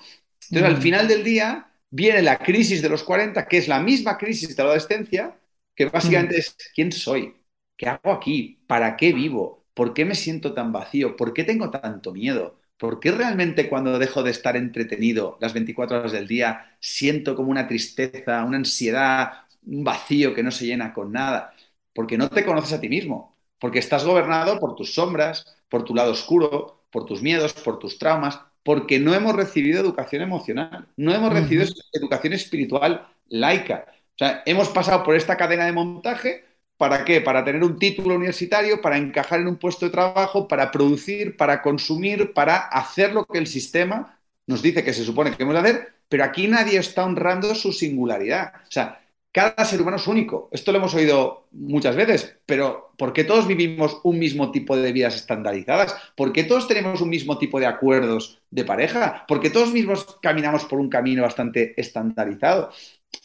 [0.51, 0.83] Entonces, al mm.
[0.83, 4.63] final del día, viene la crisis de los 40, que es la misma crisis de
[4.63, 5.39] la adolescencia,
[5.73, 6.39] que básicamente mm.
[6.39, 7.35] es ¿quién soy?
[7.77, 8.59] ¿Qué hago aquí?
[8.67, 9.58] ¿Para qué vivo?
[9.79, 11.15] ¿Por qué me siento tan vacío?
[11.17, 12.59] ¿Por qué tengo tanto miedo?
[12.79, 17.53] ¿Por qué realmente cuando dejo de estar entretenido las 24 horas del día siento como
[17.53, 21.55] una tristeza, una ansiedad, un vacío que no se llena con nada?
[21.93, 25.95] Porque no te conoces a ti mismo, porque estás gobernado por tus sombras, por tu
[25.95, 31.15] lado oscuro, por tus miedos, por tus traumas, porque no hemos recibido educación emocional, no
[31.15, 33.85] hemos recibido educación espiritual laica.
[33.87, 36.48] O sea, hemos pasado por esta cadena de montaje,
[36.79, 37.21] ¿para qué?
[37.21, 41.61] Para tener un título universitario, para encajar en un puesto de trabajo, para producir, para
[41.63, 45.61] consumir, para hacer lo que el sistema nos dice que se supone que hemos de
[45.61, 48.55] hacer, pero aquí nadie está honrando su singularidad.
[48.67, 49.01] O sea,
[49.33, 50.49] cada ser humano es único.
[50.53, 54.91] Esto lo hemos oído muchas veces, pero ¿por qué todos vivimos un mismo tipo de
[54.93, 55.95] vidas estandarizadas?
[56.17, 59.27] ¿Por qué todos tenemos un mismo tipo de acuerdos de pareja?
[59.29, 62.71] ¿Por qué todos mismos caminamos por un camino bastante estandarizado?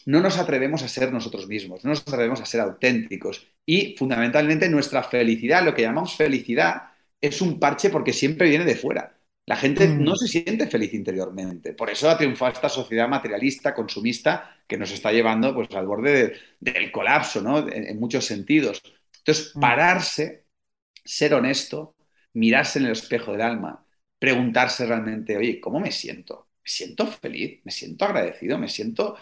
[0.05, 3.47] No nos atrevemos a ser nosotros mismos, no nos atrevemos a ser auténticos.
[3.65, 6.83] Y fundamentalmente nuestra felicidad, lo que llamamos felicidad,
[7.21, 9.17] es un parche porque siempre viene de fuera.
[9.45, 10.03] La gente mm.
[10.03, 11.73] no se siente feliz interiormente.
[11.73, 16.33] Por eso ha triunfado esta sociedad materialista, consumista, que nos está llevando pues, al borde
[16.59, 17.67] del colapso, ¿no?
[17.69, 18.81] En, muchos sentidos.
[19.19, 19.59] Entonces, mm.
[19.59, 20.45] pararse,
[21.03, 21.95] ser honesto,
[22.33, 23.85] mirarse en el espejo del alma,
[24.17, 26.49] preguntarse realmente, oye, ¿cómo me siento?
[26.63, 27.61] ¿Me siento feliz?
[27.65, 28.57] ¿Me siento agradecido?
[28.57, 29.17] ¿Me siento...?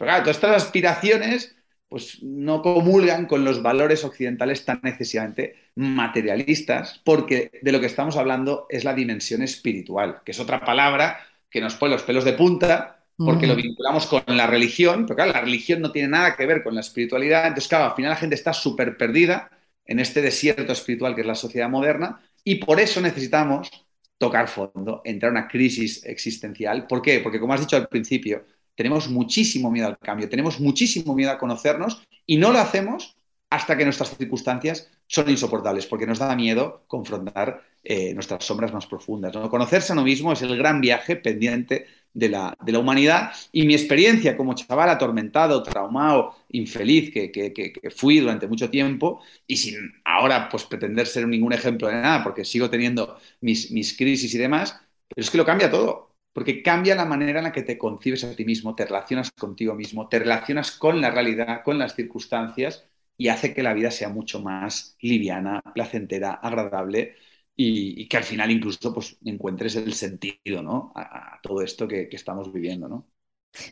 [0.00, 1.54] Pero claro, todas estas aspiraciones
[1.86, 8.16] pues no comulgan con los valores occidentales tan excesivamente materialistas, porque de lo que estamos
[8.16, 12.32] hablando es la dimensión espiritual, que es otra palabra que nos pone los pelos de
[12.32, 16.46] punta, porque lo vinculamos con la religión, pero claro, la religión no tiene nada que
[16.46, 19.50] ver con la espiritualidad, entonces claro, al final la gente está súper perdida
[19.84, 23.68] en este desierto espiritual que es la sociedad moderna, y por eso necesitamos
[24.16, 26.86] tocar fondo, entrar en una crisis existencial.
[26.86, 27.20] ¿Por qué?
[27.20, 28.46] Porque como has dicho al principio,
[28.80, 33.14] tenemos muchísimo miedo al cambio, tenemos muchísimo miedo a conocernos y no lo hacemos
[33.50, 38.86] hasta que nuestras circunstancias son insoportables, porque nos da miedo confrontar eh, nuestras sombras más
[38.86, 39.36] profundas.
[39.50, 43.66] Conocerse a uno mismo es el gran viaje pendiente de la, de la, humanidad y
[43.66, 49.92] mi experiencia como chaval atormentado, traumado, infeliz que, que, fui durante mucho tiempo y sin
[50.06, 54.38] ahora pues pretender ser ningún ejemplo de nada, porque sigo teniendo mis, mis crisis y
[54.38, 57.78] demás, pero es que lo cambia todo porque cambia la manera en la que te
[57.78, 61.94] concibes a ti mismo, te relacionas contigo mismo, te relacionas con la realidad, con las
[61.94, 67.16] circunstancias y hace que la vida sea mucho más liviana, placentera, agradable
[67.54, 70.92] y, que al final incluso pues, encuentres el sentido ¿no?
[70.96, 72.88] a, todo esto que, estamos viviendo.
[72.88, 73.10] ¿no?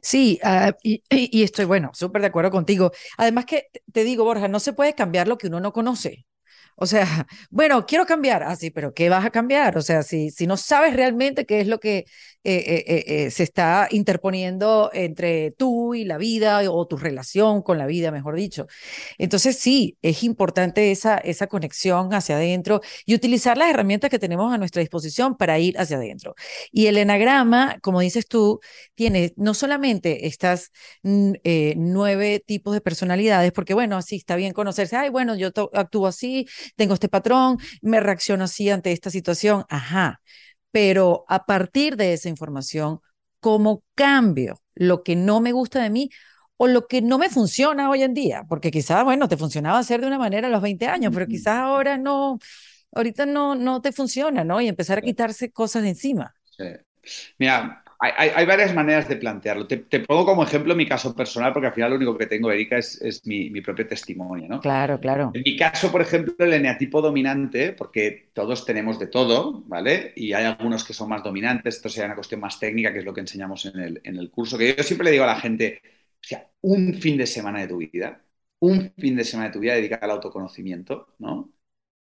[0.02, 1.02] Sí, ah, y,
[1.42, 2.92] estoy, bueno, súper de acuerdo contigo.
[3.16, 6.26] Además que te digo, Borja, no se puede cambiar lo que uno no conoce.
[6.76, 7.06] O sea,
[7.50, 9.78] bueno, quiero cambiar, así, ah, pero ¿qué vas a cambiar?
[9.78, 12.04] O sea, si, si no sabes realmente qué es lo que
[12.44, 17.78] eh, eh, eh, se está interponiendo entre tú y la vida o tu relación con
[17.78, 18.66] la vida, mejor dicho.
[19.18, 24.52] Entonces, sí, es importante esa, esa conexión hacia adentro y utilizar las herramientas que tenemos
[24.52, 26.34] a nuestra disposición para ir hacia adentro.
[26.70, 28.60] Y el enagrama, como dices tú,
[28.94, 30.70] tiene no solamente estas
[31.02, 31.32] mm,
[31.76, 36.46] nueve tipos de personalidades, porque bueno, así está bien conocerse, ay, bueno, yo actúo así,
[36.76, 40.20] tengo este patrón, me reacciono así ante esta situación, ajá
[40.70, 43.00] pero a partir de esa información,
[43.40, 46.10] ¿cómo cambio lo que no me gusta de mí
[46.56, 48.44] o lo que no me funciona hoy en día?
[48.48, 51.58] Porque quizás, bueno, te funcionaba hacer de una manera a los 20 años, pero quizás
[51.58, 52.38] ahora no,
[52.92, 54.60] ahorita no, no te funciona, ¿no?
[54.60, 56.34] Y empezar a quitarse cosas de encima.
[56.44, 56.64] Sí.
[57.38, 59.66] Mira, hay, varias maneras de plantearlo.
[59.66, 62.78] Te, pongo como ejemplo mi caso personal, porque al final lo único que tengo, Erika,
[62.78, 64.60] es, mi, propio testimonio, ¿no?
[64.60, 65.32] Claro, claro.
[65.34, 70.12] En mi caso, por ejemplo, el eneatipo dominante, porque todos tenemos de todo, ¿vale?
[70.14, 73.04] Y hay algunos que son más dominantes, esto sería una cuestión más técnica, que es
[73.04, 75.40] lo que enseñamos en el, en el curso, que yo siempre le digo a la
[75.40, 78.22] gente, o sea, un fin de semana de tu vida,
[78.60, 81.52] un fin de semana de tu vida dedicado al autoconocimiento, ¿no?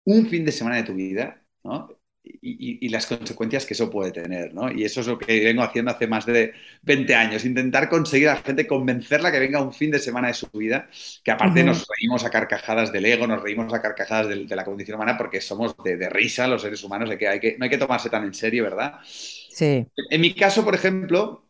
[0.06, 2.01] Un fin de semana de tu vida, ¿no?
[2.24, 4.72] Y, las consecuencias que eso puede tener, ¿no?
[4.72, 6.54] Y eso es lo que vengo haciendo hace más de
[6.84, 10.34] 20 años, intentar conseguir a la gente, convencerla que venga un fin de semana de
[10.34, 10.90] su vida,
[11.24, 14.96] que aparte nos reímos a carcajadas del ego, nos reímos a carcajadas de, la condición
[14.96, 17.78] humana porque somos de, risa los seres humanos, de que, hay que no hay que
[17.78, 19.00] tomarse tan en serio, ¿verdad?
[19.04, 19.86] Sí.
[20.10, 21.46] En mi caso, por ejemplo,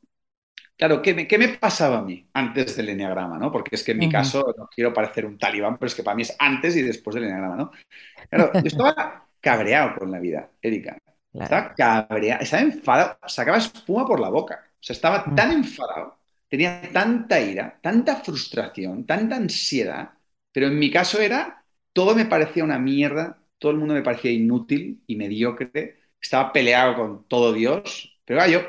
[0.82, 3.38] Claro, ¿qué me, ¿qué me, pasaba a mí antes del enneagrama?
[3.38, 3.52] ¿no?
[3.52, 6.15] Porque es que en mi caso no quiero parecer un talibán, pero es que para
[6.15, 7.56] mí es antes y después del enneagrama.
[7.56, 7.72] ¿no?
[8.28, 10.98] Claro, yo estaba cabreado con la vida, Erika.
[11.36, 14.72] Estaba cabreado, estaba enfadado, sacaba espuma por la boca.
[14.74, 15.36] O sea, estaba mm.
[15.36, 16.17] tan enfadado,
[16.50, 20.13] tenía tanta ira, tanta frustración, tanta ansiedad,
[20.52, 21.63] pero en mi caso era,
[21.94, 26.96] todo me parecía una mierda, todo el mundo me parecía inútil y mediocre, estaba peleado
[26.96, 28.62] con todo Dios, pero yo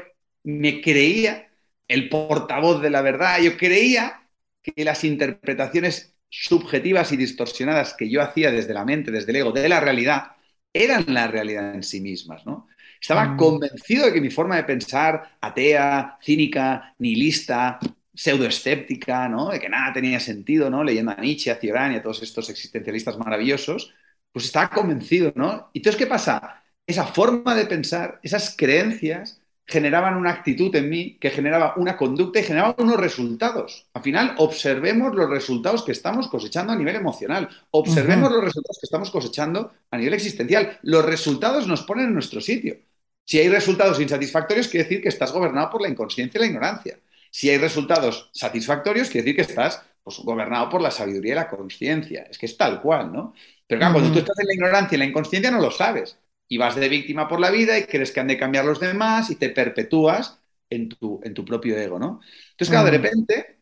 [0.42, 1.48] me creía
[1.92, 4.22] el portavoz de la verdad, yo creía
[4.62, 9.52] que las interpretaciones subjetivas y distorsionadas que yo hacía desde la mente, desde el ego,
[9.52, 10.32] de la realidad,
[10.72, 12.68] eran la realidad en sí mismas, ¿no?
[12.98, 13.36] Estaba mm.
[13.36, 17.78] convencido de que mi forma de pensar, atea, cínica, nihilista,
[18.14, 19.50] pseudoescéptica, ¿no?
[19.50, 20.82] De que nada tenía sentido, ¿no?
[20.82, 23.92] Leyendo a Nietzsche, a Cioran y a todos estos existencialistas maravillosos,
[24.32, 25.68] pues estaba convencido, ¿no?
[25.74, 26.62] Y entonces, ¿qué pasa?
[26.86, 32.40] Esa forma de pensar, esas creencias, generaban una actitud en mí que generaba una conducta
[32.40, 33.86] y generaba unos resultados.
[33.94, 38.86] Al final, observemos los resultados que estamos cosechando a nivel emocional, observemos los resultados que
[38.86, 40.78] estamos cosechando a nivel existencial.
[40.82, 42.76] Los resultados nos ponen en nuestro sitio.
[43.24, 46.98] Si hay resultados insatisfactorios, quiere decir que estás gobernado por la inconsciencia y la ignorancia.
[47.30, 51.48] Si hay resultados satisfactorios, quiere decir que estás pues, gobernado por la sabiduría y la
[51.48, 52.26] conciencia.
[52.28, 53.32] Es que es tal cual, ¿no?
[53.66, 56.18] Pero claro, cuando tú estás en la ignorancia y la inconsciencia no lo sabes
[56.52, 59.30] y vas de víctima por la vida y crees que han de cambiar los demás
[59.30, 60.38] y te perpetúas
[60.68, 62.20] en tu, en tu propio ego, ¿no?
[62.50, 63.02] Entonces, claro, de mm.
[63.02, 63.60] repente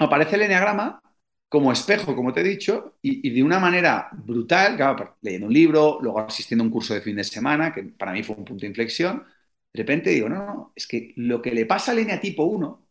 [0.00, 1.00] aparece el enneagrama
[1.48, 6.00] como espejo, como te he dicho, y, de una manera brutal, claro, leyendo un libro,
[6.02, 8.62] luego asistiendo a un curso de fin de semana, que para mí fue un punto
[8.62, 9.22] de inflexión,
[9.72, 12.88] de repente digo, no, no, es que lo que le pasa al eneatipo 1,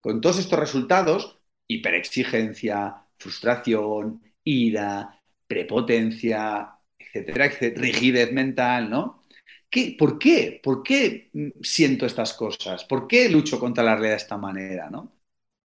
[0.00, 6.73] con todos estos resultados, hiperexigencia, frustración, ira, prepotencia,
[7.14, 9.22] etcétera, rigidez mental, ¿no?
[9.70, 10.60] ¿Qué, ¿Por qué?
[10.62, 11.30] ¿Por qué
[11.62, 12.84] siento estas cosas?
[12.84, 15.12] ¿Por qué lucho contra la realidad de esta manera, ¿no?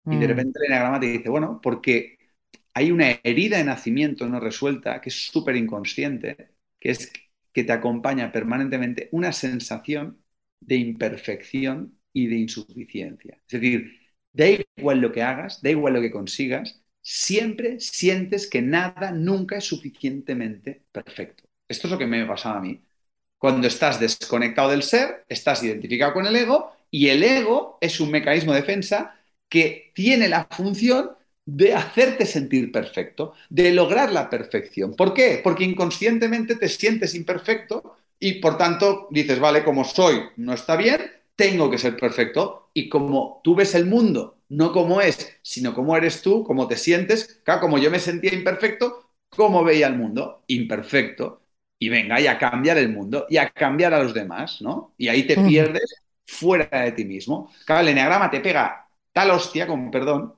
[0.06, 0.30] Y de mm.
[0.30, 2.18] repente el enagrama te dice, bueno, porque
[2.74, 7.12] hay una herida de nacimiento no resuelta que es súper inconsciente, que es
[7.54, 10.24] que te acompaña permanentemente una sensación
[10.60, 13.42] de imperfección y de insuficiencia.
[13.48, 14.00] Es decir,
[14.34, 14.46] da
[14.78, 19.66] igual lo que hagas, da igual lo que consigas, siempre sientes que nada nunca es
[19.66, 21.44] suficientemente perfecto.
[21.68, 22.82] Esto es lo que me pasaba a mí.
[23.38, 28.12] Cuando estás desconectado del ser, estás identificado con el ego y el ego es un
[28.12, 29.16] mecanismo de defensa
[29.48, 31.12] que tiene la función
[31.46, 34.96] de hacerte sentir perfecto, de lograr la perfección.
[34.96, 35.40] ¿Por qué?
[35.44, 41.02] Porque inconscientemente te sientes imperfecto y por tanto dices, vale, como soy no está bien,
[41.36, 45.96] tengo que ser perfecto y como tú ves el mundo no como es, sino como
[45.96, 47.42] eres tú, cómo te sientes.
[47.44, 50.44] Claro, como yo me sentía imperfecto, ¿cómo veía el mundo?
[50.48, 51.44] Imperfecto.
[51.80, 54.94] Y venga, y a cambiar el mundo, y a cambiar a los demás, ¿no?
[54.98, 57.52] Y ahí te pierdes fuera de ti mismo.
[57.66, 60.34] Claro, el enneagrama te pega tal hostia, con perdón,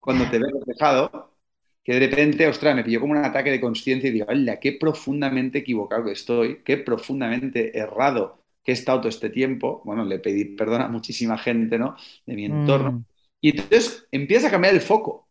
[0.00, 1.36] cuando te ves reflejado,
[1.84, 4.72] que de repente, ostras, me pilló como un ataque de conciencia y digo, ¡hala, qué
[4.72, 6.62] profundamente equivocado estoy!
[6.64, 9.82] ¡Qué profundamente errado que he estado todo este tiempo!
[9.84, 11.96] Bueno, le pedí perdón a muchísima gente, ¿no?
[12.26, 12.92] De mi entorno.
[12.92, 13.15] Mm.
[13.40, 15.28] Y entonces empieza a cambiar el foco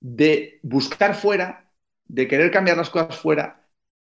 [0.00, 1.70] de buscar fuera,
[2.04, 3.60] de querer cambiar las cosas fuera,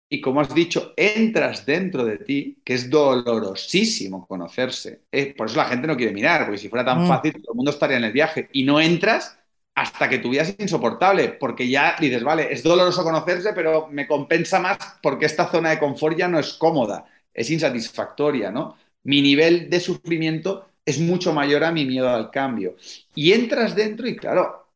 [0.09, 5.03] y como has dicho, entras dentro de ti, que es dolorosísimo conocerse.
[5.11, 7.09] Eh, por eso la gente no quiere mirar, porque si fuera tan mm.
[7.09, 8.49] fácil, todo el mundo estaría en el viaje.
[8.53, 9.37] Y no entras
[9.75, 14.07] hasta que tu vida es insoportable, porque ya dices, vale, es doloroso conocerse, pero me
[14.07, 17.05] compensa más porque esta zona de confort ya no es cómoda,
[17.35, 18.77] es insatisfactoria, ¿no?
[19.03, 22.76] Mi nivel de sufrimiento es mucho mayor a mi miedo al cambio.
[23.14, 24.68] Y entras dentro y claro,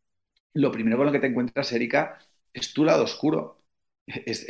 [0.55, 2.19] lo primero con lo que te encuentras, Erika,
[2.53, 3.63] es tu lado oscuro.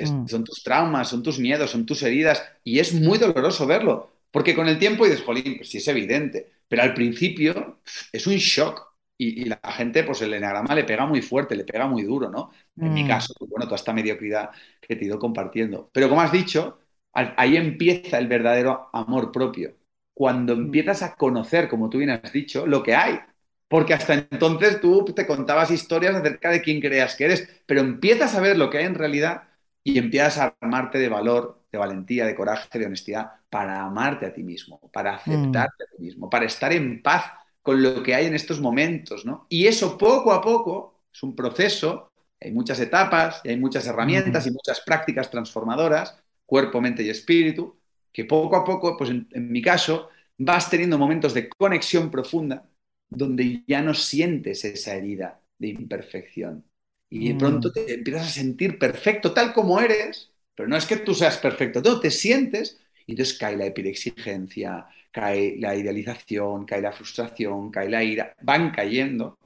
[0.03, 0.27] Mm.
[0.27, 4.11] Son tus traumas, son tus miedos, son tus heridas y es muy doloroso verlo.
[4.31, 7.81] Porque con el tiempo dices, jolín, pues sí es evidente, pero al principio
[8.13, 8.89] es un shock.
[9.19, 12.31] Y, y la gente, pues el enagrama le pega muy fuerte, le pega muy duro,
[12.31, 12.53] ¿no?
[12.81, 13.05] En mi Mm.
[13.05, 14.51] caso, pues, bueno, toda esta mediocridad
[14.81, 15.91] que te he ido compartiendo.
[15.93, 16.79] Pero como has dicho,
[17.13, 19.75] ahí empieza el verdadero amor propio.
[20.21, 23.21] Cuando empiezas a conocer, como tú bien has dicho, lo que hay.
[23.69, 28.35] Porque hasta entonces tú te contabas historias acerca de quién creías que eres, pero empiezas
[28.35, 29.45] a ver lo que hay en realidad
[29.83, 34.35] y empiezas a armarte de valor, de valentía, de coraje, de honestidad, para amarte a
[34.35, 37.25] ti mismo, para aceptarte a ti mismo, para estar en paz
[37.63, 39.47] con lo que hay en estos momentos, ¿no?
[39.49, 44.47] Y eso poco a poco es un proceso, hay muchas etapas, y hay muchas herramientas
[44.47, 47.80] y muchas prácticas transformadoras, cuerpo, mente y espíritu,
[48.13, 50.09] que poco a poco, pues en, en mi caso,
[50.39, 52.69] vas teniendo momentos de conexión profunda
[53.09, 56.65] donde ya no sientes esa herida de imperfección.
[57.09, 57.35] Y de Mm.
[57.35, 61.39] pronto te empiezas a sentir perfecto tal como eres, pero no es que tú seas
[61.39, 67.71] perfecto, no, te sientes y entonces cae la exigencia, cae la idealización, cae la frustración,
[67.71, 69.39] cae la ira, van cayendo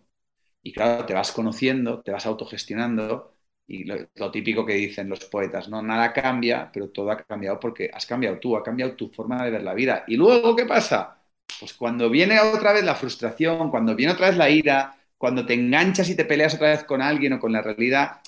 [0.62, 3.33] y claro, te vas conociendo, te vas autogestionando
[3.66, 5.82] y lo, típico que dicen los poetas, ¿no?
[5.82, 9.50] Nada cambia, pero todo ha cambiado porque has cambiado tú, ha cambiado tu forma de
[9.50, 10.04] ver la vida.
[10.06, 11.18] ¿Y luego qué pasa?
[11.60, 15.54] Pues cuando viene otra vez la frustración, cuando viene otra vez la ira, cuando te
[15.54, 18.20] enganchas y te peleas otra vez con alguien o con la realidad,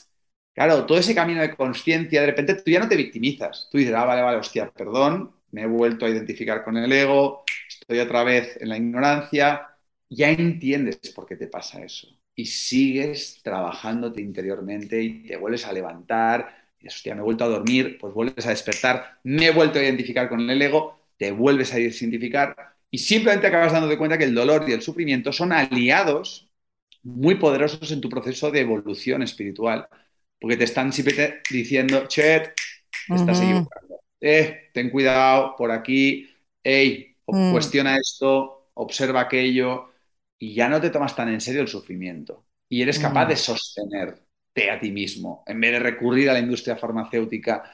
[0.54, 3.68] claro, todo ese camino de conciencia, de repente tú ya no te victimizas.
[3.70, 7.44] Tú dices, ah, vale, vale, hostia, perdón, me he vuelto a identificar con el ego,
[7.68, 9.68] estoy otra vez en la ignorancia,
[10.08, 12.08] ya entiendes por qué te pasa eso.
[12.36, 17.44] Y sigues trabajándote interiormente y te vuelves a levantar, y dices, hostia, me he vuelto
[17.44, 21.32] a dormir, pues vuelves a despertar, me he vuelto a identificar con el ego, te
[21.32, 22.54] vuelves a identificar
[22.90, 26.50] y simplemente acabas dándote cuenta que el dolor y el sufrimiento son aliados
[27.02, 29.88] muy poderosos en tu proceso de evolución espiritual,
[30.40, 32.54] porque te están siempre diciendo, Chet,
[33.10, 34.00] te estás equivocando.
[34.20, 36.28] Eh, ten cuidado por aquí,
[36.62, 37.36] hey, Mm.
[37.48, 39.90] cuestiona esto, observa aquello,
[40.38, 42.46] y ya no te tomas tan en serio el sufrimiento.
[42.68, 43.28] Y eres capaz Mm.
[43.28, 47.64] de sostenerte a ti mismo, en vez de recurrir a la industria farmacéutica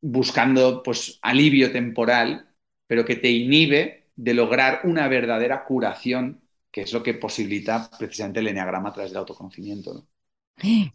[0.00, 2.48] buscando pues alivio temporal,
[2.86, 8.40] pero que te inhibe de lograr una verdadera curación, que es lo que posibilita precisamente
[8.40, 9.94] el enneagrama a través del autoconocimiento.
[9.94, 10.08] ¿no?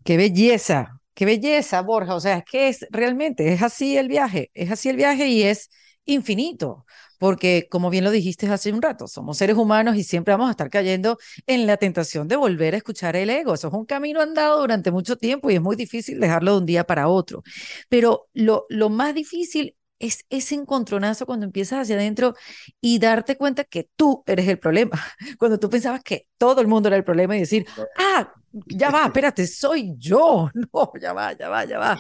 [0.04, 2.16] Qué belleza, qué belleza, Borja.
[2.16, 5.44] O sea, es que es realmente, es así el viaje, es así el viaje y
[5.44, 5.70] es
[6.14, 6.86] infinito,
[7.18, 10.52] porque como bien lo dijiste hace un rato, somos seres humanos y siempre vamos a
[10.52, 13.54] estar cayendo en la tentación de volver a escuchar el ego.
[13.54, 16.66] Eso es un camino andado durante mucho tiempo y es muy difícil dejarlo de un
[16.66, 17.44] día para otro.
[17.90, 22.34] Pero lo, lo más difícil es ese encontronazo cuando empiezas hacia adentro
[22.80, 25.02] y darte cuenta que tú eres el problema.
[25.38, 27.66] Cuando tú pensabas que todo el mundo era el problema y decir,
[27.98, 28.32] ah,
[28.68, 30.50] ya va, espérate, soy yo.
[30.74, 32.00] No, ya va, ya va, ya va.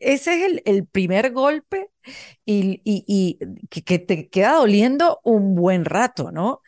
[0.00, 1.90] Ese es el, el primer golpe
[2.44, 3.38] y, y, y
[3.82, 6.60] que, te queda doliendo un buen rato, ¿no?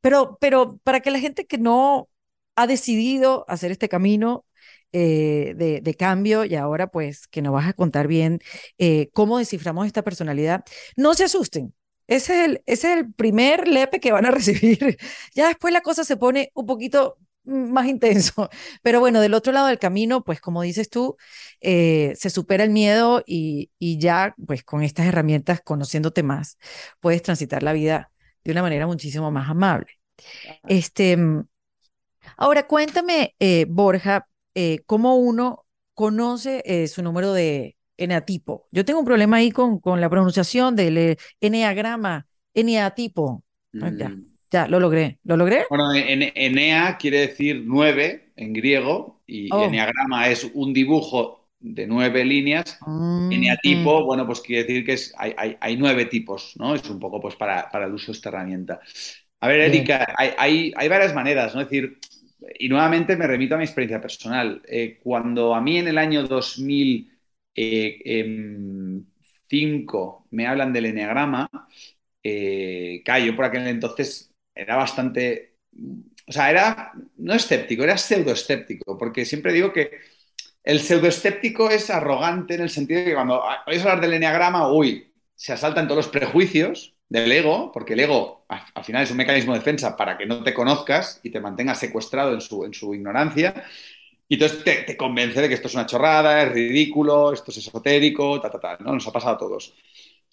[0.00, 2.08] Pero, pero para que la gente que no
[2.56, 4.44] ha decidido hacer este camino
[4.92, 8.40] eh, de, de, cambio y ahora pues que nos vas a contar bien
[8.78, 10.64] eh, cómo desciframos esta personalidad,
[10.96, 11.74] no se asusten.
[12.06, 14.96] Ese es, el, ese es el primer lepe que van a recibir.
[15.34, 18.48] Ya después la cosa se pone un poquito más intenso.
[18.82, 21.16] Pero bueno, del otro lado del camino, pues como dices tú,
[21.60, 26.58] eh, se supera el miedo y, y, ya, pues con estas herramientas, conociéndote más,
[27.00, 28.10] puedes transitar la vida
[28.44, 29.88] de una manera muchísimo más amable.
[30.68, 31.16] Este,
[32.36, 38.68] ahora cuéntame, eh, Borja, eh, cómo uno conoce eh, su número de eneatipo.
[38.70, 43.42] Yo tengo un problema ahí con, con la pronunciación del eneagrama, eneatipo.
[43.72, 44.35] Mm.
[44.50, 44.68] Ya.
[44.68, 45.18] Lo logré.
[45.24, 45.64] ¿Lo logré?
[45.68, 49.64] Bueno, en, Enea quiere decir nueve en griego y oh.
[49.64, 52.78] eneagrama es un dibujo de nueve líneas.
[52.86, 53.32] Mm.
[53.32, 56.74] Eneatipo, bueno, pues quiere decir que es, hay, hay, hay, nueve tipos, ¿no?
[56.74, 58.80] Es un poco pues para, para el uso de esta herramienta.
[59.40, 61.60] A ver, Erika, hay, hay, hay, varias maneras, ¿no?
[61.60, 61.98] Es decir,
[62.58, 64.62] y nuevamente me remito a mi experiencia personal.
[64.66, 67.10] Eh, cuando a mí en el año 2005
[67.54, 71.48] eh, me hablan del eneagrama,
[72.22, 75.58] eh, claro, yo por aquel entonces era bastante,
[76.26, 79.90] o sea, era no escéptico, era pseudoescéptico, porque siempre digo que
[80.64, 85.12] el pseudoescéptico es arrogante en el sentido de que cuando oyes hablar del eneagrama, uy,
[85.34, 89.52] se asaltan todos los prejuicios del ego, porque el ego al final es un mecanismo
[89.52, 92.94] de defensa para que no te conozcas y te mantengas secuestrado en su, en su
[92.94, 93.64] ignorancia.
[94.28, 98.40] Y entonces te, convence de que esto es una chorrada, es ridículo, esto es esotérico,
[98.40, 98.92] ta, ta, ta, ¿no?
[98.92, 99.72] Nos ha pasado a todos.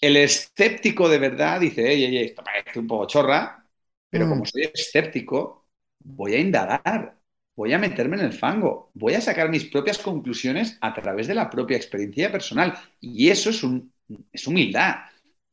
[0.01, 3.62] El escéptico de verdad dice, ey, ey, esto parece un poco chorra,
[4.14, 4.30] pero mm.
[4.30, 5.66] como soy escéptico,
[5.97, 7.18] voy a indagar,
[7.55, 11.34] voy a meterme en el fango, voy a sacar mis propias conclusiones a través de
[11.34, 12.78] la propia experiencia personal.
[13.01, 13.91] Y eso es, un,
[14.32, 14.97] es humildad.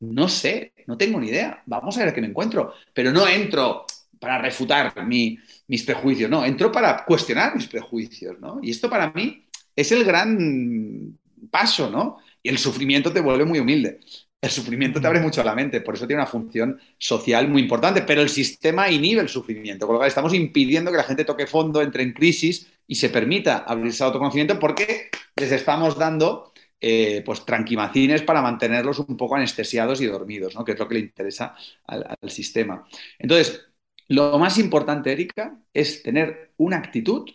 [0.01, 1.63] no sé, no tengo ni idea.
[1.65, 2.75] Vamos a ver qué me encuentro.
[2.93, 3.87] Pero no entro
[4.19, 8.59] para refutar mis prejuicios, no, entro para cuestionar mis prejuicios, ¿no?
[8.61, 11.17] Y esto para mí es el gran
[11.49, 12.19] paso, ¿no?
[12.43, 13.99] Y el sufrimiento te vuelve muy humilde.
[14.41, 18.01] El sufrimiento te abre mucho la mente, por eso tiene una función social muy importante,
[18.01, 21.45] pero el sistema inhibe el sufrimiento, con lo cual estamos impidiendo que la gente toque
[21.45, 26.51] fondo, entre en crisis y se permita abrirse al autoconocimiento porque les estamos dando
[26.83, 30.65] eh, pues tranquimacines para mantenerlos un poco anestesiados y dormidos, ¿no?
[30.65, 32.87] que es lo que le interesa al, sistema.
[33.19, 33.67] Entonces,
[34.07, 37.29] lo más importante, Erika, es tener una actitud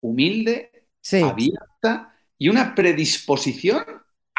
[0.00, 0.86] humilde,
[1.20, 3.84] abierta y una predisposición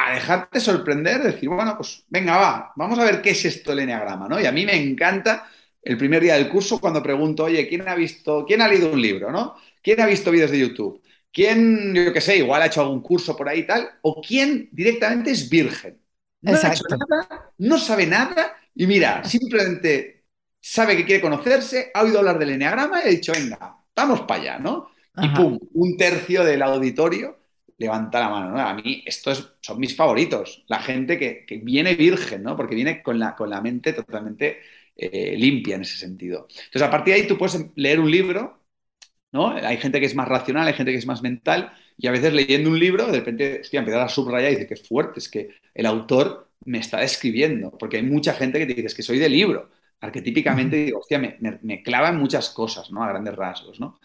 [0.06, 3.80] a dejarte sorprender, decir, bueno, pues venga, va, vamos a ver qué es esto el
[3.80, 4.40] enneagrama, ¿no?
[4.40, 5.50] Y a mí me encanta
[5.82, 9.02] el primer día del curso cuando pregunto, oye, ¿quién ha visto, quién ha leído un
[9.02, 9.56] libro, ¿no?
[9.82, 11.02] ¿Quién ha visto vídeos de YouTube?
[11.32, 13.90] ¿Quién, yo qué sé, igual ha hecho algún curso por ahí y tal?
[14.02, 16.00] ¿O quién directamente es virgen?
[16.42, 20.26] No ha hecho nada, no sabe nada y mira, simplemente
[20.60, 24.42] sabe que quiere conocerse, ha oído hablar del enneagrama y ha dicho, venga, vamos para
[24.42, 24.90] allá, ¿no?
[25.22, 27.43] Y pum, un tercio del auditorio
[27.84, 28.52] levanta la mano.
[28.52, 28.60] ¿no?
[28.60, 30.64] A mí estos son mis favoritos.
[30.68, 32.56] La gente que, viene virgen, ¿no?
[32.56, 34.60] Porque viene con la, con la mente totalmente
[34.96, 36.48] eh, limpia en ese sentido.
[36.50, 38.64] Entonces, a partir de ahí tú puedes leer un libro,
[39.32, 39.50] ¿no?
[39.50, 42.34] Hay gente que es más racional, hay gente que es más mental, y a veces
[42.34, 45.50] leyendo un libro, de repente, hostia, empiezas a subrayar y dice que fuerte, es que
[45.74, 49.30] el autor me está describiendo, porque hay mucha gente que te dice que soy de
[49.30, 49.72] libro.
[50.00, 53.04] Arquetípicamente digo, hostia, me, me, me clavan muchas cosas, ¿no?
[53.04, 54.00] A grandes rasgos, ¿no?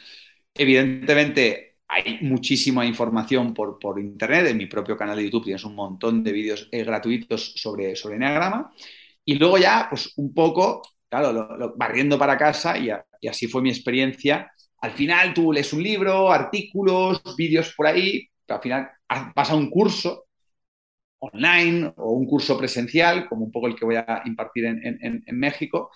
[0.54, 5.74] Evidentemente, hay muchísima información por, por, internet, en mi propio canal de YouTube tienes un
[5.74, 8.70] montón de vídeos eh, gratuitos sobre, sobre Enneagrama.
[9.24, 12.90] Y luego ya, pues un poco, claro, barriendo para casa y,
[13.26, 14.52] así fue mi experiencia.
[14.80, 18.90] Al final tú lees un libro, artículos, vídeos por ahí, al final
[19.34, 20.26] vas a un curso
[21.20, 25.38] online o un curso presencial, como un poco el que voy a impartir en, en
[25.38, 25.90] México,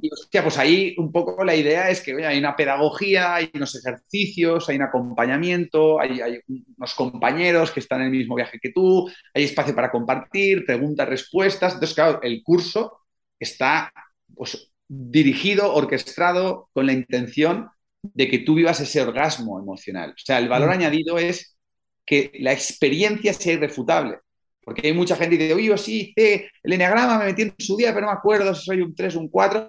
[0.00, 3.74] y hostia, pues ahí un poco la idea es que hay una pedagogía, hay unos
[3.74, 6.40] ejercicios, hay un acompañamiento, hay,
[6.76, 11.08] unos compañeros que están en el mismo viaje que tú, hay espacio para compartir, preguntas,
[11.08, 11.74] respuestas.
[11.74, 13.00] Entonces, claro, el curso
[13.38, 13.92] está
[14.34, 17.68] pues, dirigido, orquestado con la intención
[18.02, 20.10] de que tú vivas ese orgasmo emocional.
[20.10, 21.58] O sea, el valor añadido es
[22.06, 24.18] que la experiencia sea irrefutable.
[24.62, 27.54] Porque hay mucha gente que dice, oye, yo sí hice el enneagrama, me metí en
[27.58, 29.68] su día, pero no me acuerdo si soy un 3 o un 4.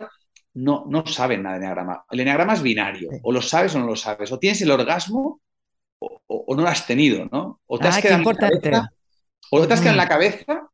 [0.56, 2.04] No, no saben nada de enneagrama.
[2.10, 3.10] El enneagrama es binario.
[3.24, 4.32] O lo sabes o no lo sabes.
[4.32, 5.42] O tienes el orgasmo
[6.00, 7.62] o, no lo has tenido, ¿no?
[7.66, 8.72] O te has ah, quedado importante.
[9.52, 10.70] o te has quedado en la cabeza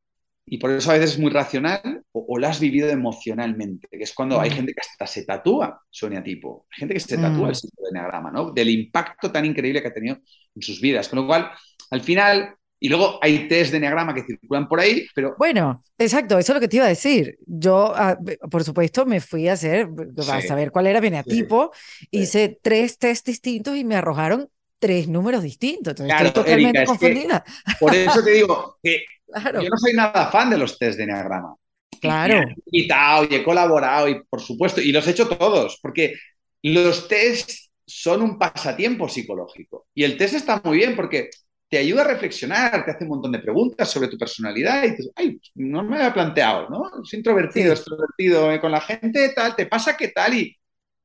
[0.47, 4.13] y por eso a veces es muy racional o, lo has vivido emocionalmente, que es
[4.13, 6.67] cuando hay gente que hasta se tatúa su eneatipo.
[6.71, 8.51] Hay gente que se tatúa el símbolo de enneagrama, ¿no?
[8.51, 10.17] Del impacto tan increíble que ha tenido
[10.55, 11.09] en sus vidas.
[11.09, 11.51] Con lo cual,
[11.89, 12.55] al final,
[12.85, 15.33] y luego hay test de enneagrama que circulan por ahí, pero...
[15.39, 17.35] Bueno, exacto, eso es lo que te iba a decir.
[17.47, 18.15] Yo, ah,
[18.51, 19.89] por supuesto, me fui a hacer,
[20.31, 21.71] a saber cuál era mi eneatipo,
[22.11, 25.93] hice tres test distintos y me arrojaron tres números distintos.
[25.93, 27.43] Entonces estoy totalmente confundida.
[27.79, 31.55] por eso te digo que yo no soy nada fan de los test de enneagrama.
[31.99, 32.35] Claro.
[32.35, 36.13] Y he invitado y he colaborado y por supuesto, y los he hecho todos, porque
[36.61, 37.49] los test
[37.83, 39.87] son un pasatiempo psicológico.
[39.95, 41.31] Y el test está muy bien porque
[41.75, 45.11] te ayuda a reflexionar, te hace un montón de preguntas sobre tu personalidad y dices,
[45.13, 47.03] ay, no me había planteado, ¿no?
[47.03, 50.55] Es introvertido, extrovertido eh, con la gente, tal, te pasa qué tal y...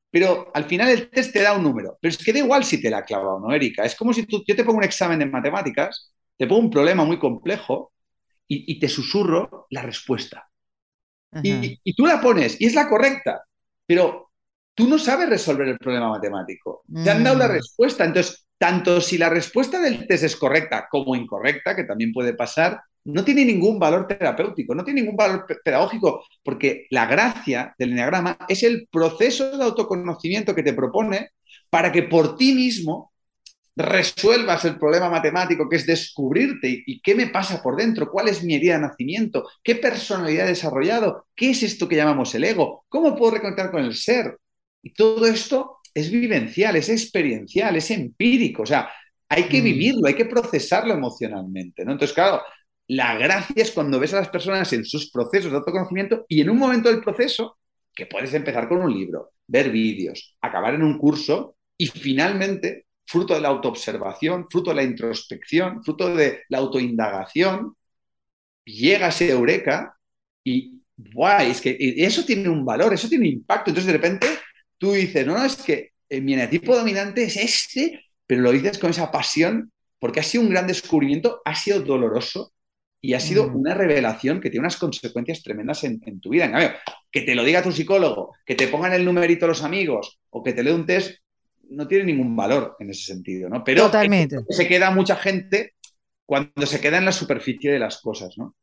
[0.09, 1.97] Pero al final el test te da un número.
[1.99, 3.83] Pero es que da igual si te la ha clavado, ¿no, Erika?
[3.83, 7.03] Es como si tú, yo te pongo un examen de matemáticas, te pongo un problema
[7.03, 7.91] muy complejo
[8.47, 10.49] y, te susurro la respuesta.
[11.43, 13.43] Y, y, tú la pones y es la correcta,
[13.85, 14.30] pero
[14.73, 16.83] tú no sabes resolver el problema matemático.
[17.03, 17.51] Te han dado la mm.
[17.51, 22.33] respuesta, entonces tanto si la respuesta del test es correcta como incorrecta, que también puede
[22.33, 27.91] pasar, no tiene ningún valor terapéutico, no tiene ningún valor pedagógico, porque la gracia del
[27.91, 31.31] enneagrama es el proceso de autoconocimiento que te propone
[31.69, 33.11] para que por ti mismo
[33.75, 38.43] resuelvas el problema matemático que es descubrirte y qué me pasa por dentro, cuál es
[38.43, 42.85] mi herida de nacimiento, qué personalidad he desarrollado, qué es esto que llamamos el ego,
[42.89, 44.37] cómo puedo reconectar con el ser.
[44.83, 48.89] Y todo esto es vivencial, es experiencial, es empírico, o sea,
[49.29, 49.63] hay que mm.
[49.63, 51.93] vivirlo, hay que procesarlo emocionalmente, ¿no?
[51.93, 52.41] Entonces, claro,
[52.87, 56.49] la gracia es cuando ves a las personas en sus procesos de autoconocimiento y en
[56.49, 57.57] un momento del proceso,
[57.93, 63.33] que puedes empezar con un libro, ver vídeos, acabar en un curso y finalmente, fruto
[63.33, 67.75] de la autoobservación, fruto de la introspección, fruto de la autoindagación,
[68.65, 69.97] llega ese eureka
[70.43, 73.71] y, guay, es que eso tiene un valor, eso tiene un impacto.
[73.71, 74.27] Entonces, de repente,
[74.81, 78.89] tú dices, no, no, es que mi eneatipo dominante es este, pero lo dices con
[78.89, 82.53] esa pasión porque ha sido un gran descubrimiento, ha sido doloroso,
[83.03, 83.55] y ha sido Mm.
[83.55, 86.45] una revelación que tiene unas consecuencias tremendas en, en tu vida.
[86.45, 86.71] En cambio,
[87.11, 90.53] que te lo diga tu psicólogo, que te pongan el numerito los amigos o que
[90.53, 91.17] te lea un test,
[91.69, 93.63] no tiene ningún valor en ese sentido, ¿no?
[93.63, 94.37] Pero Totalmente.
[94.49, 95.73] se queda mucha gente
[96.27, 98.55] cuando se queda en la superficie de las cosas, ¿no?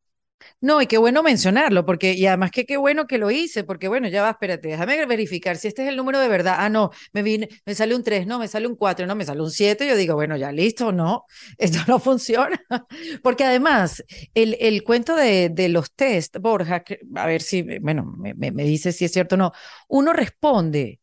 [0.61, 3.89] No, y qué bueno mencionarlo, porque, y además que qué bueno que lo hice, porque
[3.89, 6.57] bueno, ya va, espérate, déjame verificar si este es el número de verdad.
[6.59, 9.25] Ah, no, me vine, me sale un 3, no, me sale un 4, no, me
[9.25, 9.87] sale un 7.
[9.87, 11.25] Yo digo, bueno, ya listo, no,
[11.59, 12.61] esto no funciona.
[13.23, 18.05] Porque además, el, el cuento de, de los test, Borja, que- a ver si, bueno,
[18.19, 19.53] me, me, me dice si es cierto o no,
[19.89, 21.01] uno responde,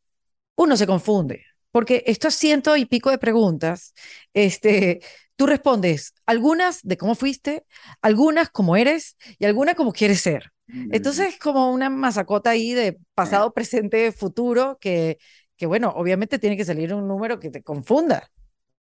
[0.56, 3.94] uno se confunde, porque estos ciento y pico de preguntas,
[4.34, 5.02] este,
[5.36, 7.66] tú respondes algunas de cómo fuiste,
[8.02, 10.52] algunas como eres y algunas como quieres ser.
[10.68, 15.18] Entonces es como una masacota ahí de pasado, presente, futuro, que,
[15.58, 18.30] que bueno, obviamente tiene que salir un número que te confunda.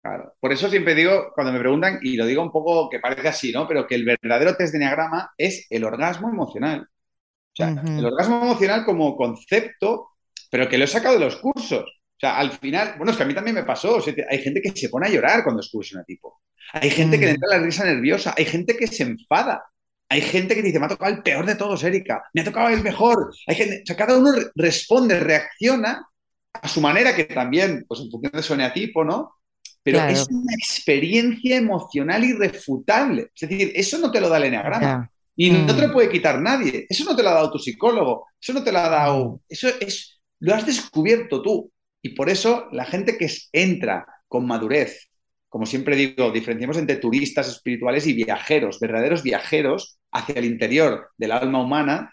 [0.02, 0.34] Claro.
[0.38, 3.52] Por eso siempre digo, cuando me preguntan, y lo digo un poco que parece así,
[3.52, 3.66] ¿no?
[3.66, 6.82] Pero que el verdadero test de Enneagrama es el orgasmo emocional.
[6.82, 7.98] O sea, Ujú.
[7.98, 10.10] el orgasmo emocional como concepto,
[10.50, 11.84] pero que lo he sacado de los cursos.
[12.24, 13.96] Sea, al final, bueno, es que a mí también me pasó.
[13.96, 16.40] o sea, hay gente que se pone a llorar cuando escucha un tipo.
[16.72, 17.34] Hay gente que le Mm.
[17.34, 18.34] entra la risa nerviosa.
[18.36, 19.62] Hay gente que se enfada.
[20.08, 22.22] Hay gente que dice, me ha tocado el peor de todos, Erika.
[22.34, 23.34] Me ha tocado el mejor.
[23.46, 26.06] Hay gente, o sea, cada uno re- responde, reacciona
[26.52, 29.34] a su manera, que también, pues en función de su eneatipo, ¿no?
[29.82, 30.12] Pero Claro.
[30.12, 33.30] es una experiencia emocional irrefutable.
[33.34, 35.10] Es decir, eso no te lo da el eneagrama.
[35.36, 35.92] Y no te lo Mm.
[35.92, 36.86] puede quitar nadie.
[36.88, 38.26] Eso no te lo ha dado tu psicólogo.
[38.40, 39.28] Eso no te lo ha dado.
[39.32, 39.38] Mm.
[39.48, 40.20] Eso es.
[40.40, 41.70] Lo has descubierto tú.
[42.04, 45.10] Y por eso la gente que entra con madurez,
[45.48, 51.32] como siempre digo, diferenciamos entre turistas espirituales y viajeros, verdaderos viajeros hacia el interior del
[51.32, 52.10] alma humana.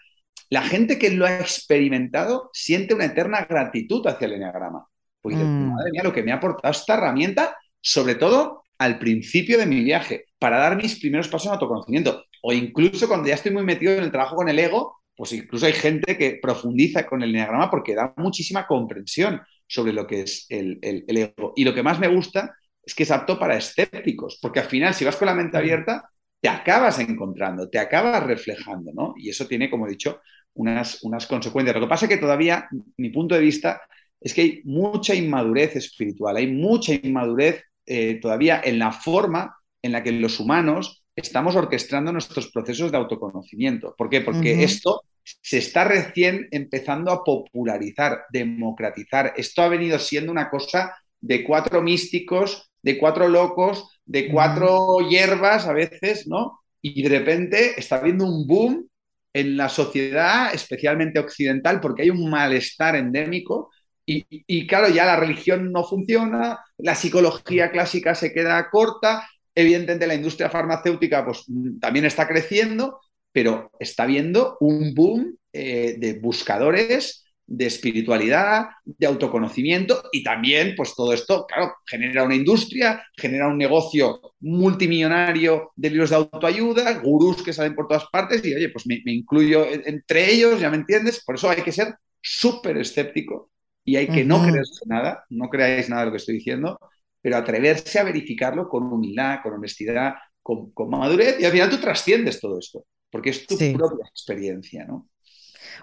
[0.48, 4.86] La gente que lo ha experimentado siente una eterna gratitud hacia el enneagrama.
[5.20, 5.74] Pues dice, Mm.
[5.74, 9.84] madre mía, lo que me ha aportado esta herramienta, sobre todo al principio de mi
[9.84, 12.24] viaje, para dar mis primeros pasos en autoconocimiento.
[12.42, 15.66] O incluso cuando ya estoy muy metido en el trabajo con el ego, pues incluso
[15.66, 19.40] hay gente que profundiza con el enneagrama porque da muchísima comprensión
[19.72, 21.52] sobre lo que es el, el- el ego.
[21.56, 22.54] Y lo que más me gusta
[22.84, 26.08] es que es apto para escépticos, porque al final, si vas con la mente abierta,
[26.40, 29.14] te acabas encontrando, te acabas reflejando, ¿no?
[29.16, 30.20] Y eso tiene, como he dicho,
[30.54, 31.74] unas, unas consecuencias.
[31.76, 33.80] Lo que pasa es que todavía, mi punto de vista,
[34.20, 39.92] es que hay mucha inmadurez espiritual, hay mucha inmadurez eh, todavía en la forma en
[39.92, 43.94] la que los humanos estamos orquestando nuestros procesos de autoconocimiento.
[43.96, 44.20] ¿Por qué?
[44.20, 49.34] Porque esto se está recién empezando a popularizar, democratizar.
[49.36, 55.66] Esto ha venido siendo una cosa de cuatro místicos, de cuatro locos, de cuatro hierbas
[55.66, 56.60] a veces, ¿no?
[56.80, 58.88] Y de repente está habiendo un boom
[59.32, 63.70] en la sociedad, especialmente occidental, porque hay un malestar endémico
[64.04, 70.06] y, y, claro, ya la religión no funciona, la psicología clásica se queda corta, evidentemente
[70.06, 71.44] la industria farmacéutica pues
[71.80, 73.00] también está creciendo,
[73.32, 80.94] pero está habiendo un boom eh, de buscadores de espiritualidad, de autoconocimiento y también, pues
[80.94, 87.42] todo esto, claro, genera una industria, genera un negocio multimillonario de libros de autoayuda, gurús
[87.42, 90.76] que salen por todas partes y, oye, pues me, me incluyo entre ellos, ya me
[90.76, 93.50] entiendes, por eso hay que ser súper escéptico
[93.84, 94.26] y hay que uh -huh.
[94.26, 96.78] no creerse nada, no creáis nada de lo que estoy diciendo,
[97.22, 101.78] pero atreverse a verificarlo con humildad, con honestidad, con, con madurez y al final tú
[101.78, 103.72] trasciendes todo esto, porque es tu sí.
[103.74, 105.08] propia experiencia, ¿no?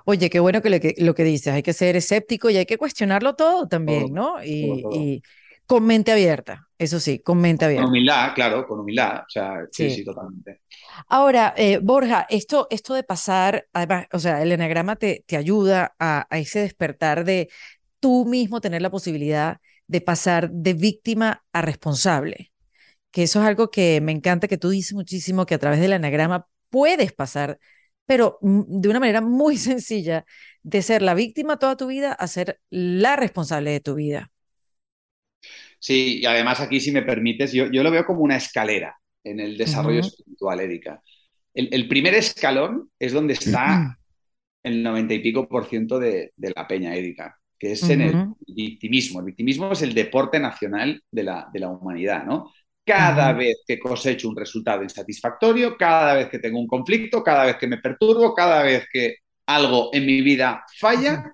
[0.06, 2.66] Oye, qué bueno que lo, que lo que dices, hay que ser escéptico y hay
[2.66, 4.44] que cuestionarlo todo también, todo, ¿no?
[4.44, 5.02] Y, todo, todo.
[5.02, 5.24] y,
[5.66, 7.84] con mente abierta, eso sí, con mente abierta.
[7.84, 10.62] Con humildad, claro, con humildad, o sea, sí, sí, sí totalmente.
[11.08, 15.96] Ahora, eh, Borja, esto, esto de pasar, además, o sea, el enagrama te, te ayuda
[16.00, 17.50] a, a ese despertar de
[18.00, 19.60] tú mismo tener la posibilidad
[19.90, 22.54] de pasar de víctima a responsable,
[23.12, 25.94] que eso es algo que me encanta que tú dices muchísimo, que a través del
[25.94, 27.60] anagrama puedes pasar
[28.10, 30.26] pero de una manera muy sencilla,
[30.64, 34.32] de ser la víctima toda tu vida a ser la responsable de tu vida.
[35.78, 39.40] Sí, y además aquí, si me permites, yo, yo lo veo como una escalera en
[39.40, 40.08] el desarrollo uh -huh.
[40.08, 41.04] espiritual, Erika.
[41.54, 43.96] El, el, primer escalón es donde está
[44.64, 47.92] el 90 y pico por ciento de, de la peña, Erika, que es uh -huh.
[47.92, 49.20] en el victimismo.
[49.20, 52.52] El victimismo es el deporte nacional de la, de la humanidad, ¿no?
[52.86, 53.38] Cada uh -huh.
[53.38, 57.68] vez que cosecho un resultado insatisfactorio, cada vez que tengo un conflicto, cada vez que
[57.68, 61.34] me perturbo, cada vez que algo en mi vida falla, uh -huh.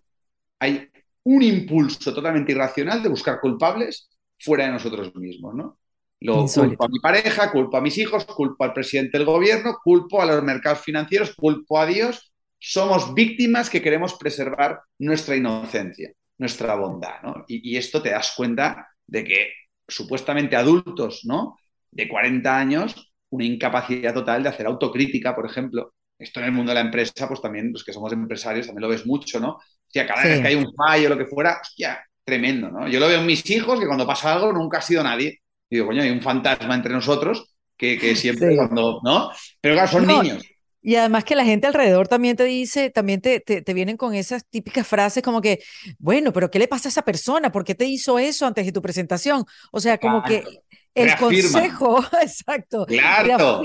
[0.60, 0.90] hay
[1.24, 5.80] un impulso totalmente irracional de buscar culpables fuera de nosotros mismos, ¿no?
[6.22, 6.78] Lo Insólito.
[6.78, 10.26] culpo a mi pareja, culpo a mis hijos, culpo al presidente del gobierno, culpo a
[10.26, 12.34] los mercados financieros, culpo a Dios.
[12.68, 17.46] Somos víctimas que queremos preservar nuestra inocencia, nuestra bondad, ¿no?
[17.48, 19.54] Y, y esto te das cuenta de que
[19.88, 21.60] supuestamente adultos, ¿no?
[21.92, 25.94] De 40 años, una incapacidad total de hacer autocrítica, por ejemplo.
[26.18, 28.90] Esto en el mundo de la empresa, pues también los que somos empresarios también lo
[28.90, 29.50] ves mucho, ¿no?
[29.50, 32.88] O sea, cada vez que hay un fallo o lo que fuera, hostia, tremendo, ¿no?
[32.88, 35.42] Yo lo veo en mis hijos que cuando pasa algo nunca ha sido nadie.
[35.70, 39.30] digo, coño, hay un fantasma entre nosotros que, siempre cuando, ¿no?
[39.62, 40.44] Pero claro, son niños.
[40.88, 44.48] Y además que la gente alrededor también te dice, también te, te, vienen con esas
[44.48, 45.64] típicas frases como que,
[45.98, 47.52] bueno, pero ¿qué le pasa a esa persona?
[47.52, 49.44] ¿Por qué te hizo eso antes de tu presentación?
[49.72, 50.44] O sea, como que
[50.94, 53.62] el consejo, exacto, claro.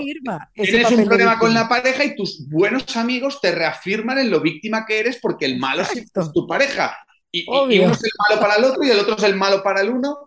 [0.55, 4.87] Tienes un problema con la pareja y tus buenos amigos te reafirman en lo víctima
[4.87, 6.97] que eres porque el malo es tu pareja.
[7.31, 9.83] Y, uno es el malo para el otro y el otro es el malo para
[9.83, 10.21] el uno.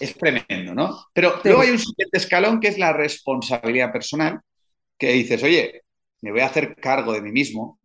[0.00, 1.06] Es tremendo, ¿no?
[1.12, 4.40] Pero luego hay un siguiente escalón que es la responsabilidad personal,
[4.98, 5.82] que dices, oye,
[6.22, 7.78] me voy a hacer cargo de mí mismo,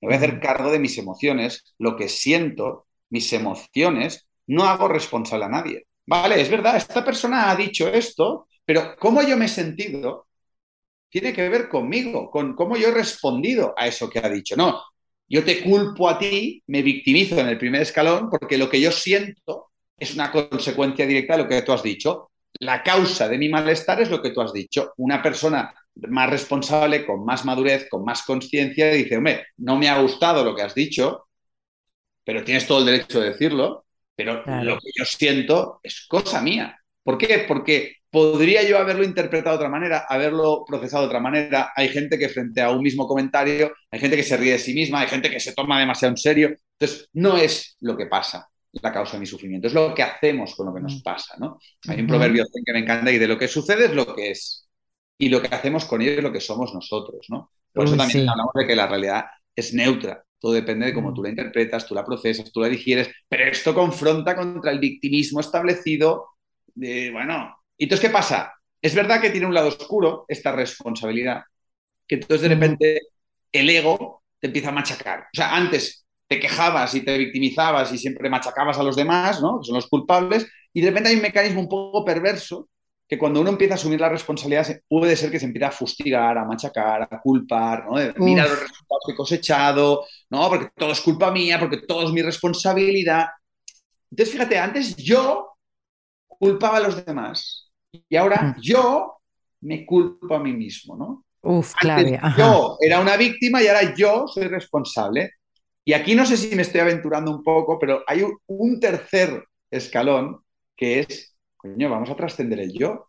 [0.00, 4.88] me voy a hacer cargo de mis emociones, lo que siento, mis emociones, no hago
[4.88, 5.86] responsable a nadie.
[6.06, 10.26] Vale, es verdad, esta persona ha dicho esto, pero cómo yo me he sentido
[11.14, 14.56] tiene que ver conmigo, con cómo yo he respondido a eso que ha dicho.
[14.56, 14.82] No,
[15.28, 18.90] yo te culpo a ti, me victimizo en el primer escalón porque lo que yo
[18.90, 22.32] siento es una consecuencia directa de lo que tú has dicho.
[22.58, 24.92] La causa de mi malestar es lo que tú has dicho.
[24.96, 30.00] Una persona más responsable, con más madurez, con más conciencia, dice, hombre, no me ha
[30.00, 31.28] gustado lo que has dicho,
[32.24, 33.86] pero tienes todo el derecho de decirlo,
[34.16, 36.78] pero lo que yo siento es cosa mía.
[37.02, 37.44] ¿Por qué?
[37.46, 41.72] Porque podría yo haberlo interpretado de otra manera, haberlo procesado de otra manera.
[41.74, 44.72] Hay gente que frente a un mismo comentario, hay gente que se ríe de sí
[44.72, 46.54] misma, hay gente que se toma demasiado en serio.
[46.78, 48.48] Entonces, no es lo que pasa
[48.82, 51.02] la causa de mi sufrimiento, es lo que hacemos con lo que nos mm.
[51.02, 51.58] pasa, ¿no?
[51.88, 54.63] Hay un proverbio que me encanta y de lo que sucede es lo que es
[55.18, 57.50] y lo que hacemos con ello es lo que somos nosotros, ¿no?
[57.72, 60.24] Por eso también hablamos de que la realidad es neutra.
[60.38, 61.14] Todo depende de cómo mm.
[61.14, 65.40] tú la interpretas, tú la procesas, tú la digieres, pero esto confronta contra el victimismo
[65.40, 66.26] establecido
[66.74, 68.52] de, bueno, ¿y entonces qué pasa?
[68.80, 71.42] Es verdad que tiene un lado oscuro esta responsabilidad,
[72.06, 73.00] que entonces de repente
[73.50, 75.20] el ego te empieza a machacar.
[75.20, 79.60] O sea, antes te quejabas y te victimizabas y siempre machacabas a los demás, ¿no?
[79.60, 82.68] Que son los culpables, y de repente hay un mecanismo un poco perverso
[83.06, 86.38] que cuando uno empieza a asumir la responsabilidad puede ser que se empiece a fustigar,
[86.38, 87.92] a machacar, a culpar, ¿no?
[88.24, 90.48] mira los resultados que he cosechado, ¿no?
[90.48, 93.26] Porque todo es culpa mía, porque todo es mi responsabilidad.
[94.10, 95.56] Entonces, fíjate, antes yo
[96.26, 97.70] culpaba a los demás
[98.08, 98.60] y ahora mm.
[98.60, 99.18] yo
[99.60, 101.24] me culpo a mí mismo, ¿no?
[101.42, 102.08] Uf, claro.
[102.38, 105.32] Yo era una víctima y ahora yo soy responsable.
[105.84, 110.40] Y aquí no sé si me estoy aventurando un poco, pero hay un tercer escalón
[110.74, 111.33] que es
[111.64, 113.08] coño, vamos a trascender el yo,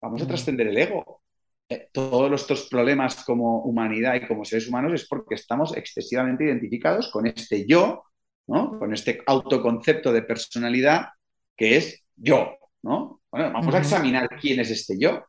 [0.00, 1.22] vamos a trascender el ego.
[1.68, 7.10] Eh, todos nuestros problemas como humanidad y como seres humanos es porque estamos excesivamente identificados
[7.10, 8.04] con este yo,
[8.46, 8.78] ¿no?
[8.78, 11.08] con este autoconcepto de personalidad
[11.56, 12.56] que es yo.
[12.82, 13.20] ¿no?
[13.32, 15.24] Bueno, vamos a examinar quién es este yo.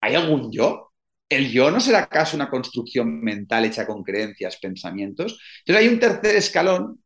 [0.00, 0.92] ¿Hay algún yo?
[1.28, 5.38] ¿El yo no será acaso una construcción mental hecha con creencias, pensamientos?
[5.58, 7.02] Entonces hay un tercer escalón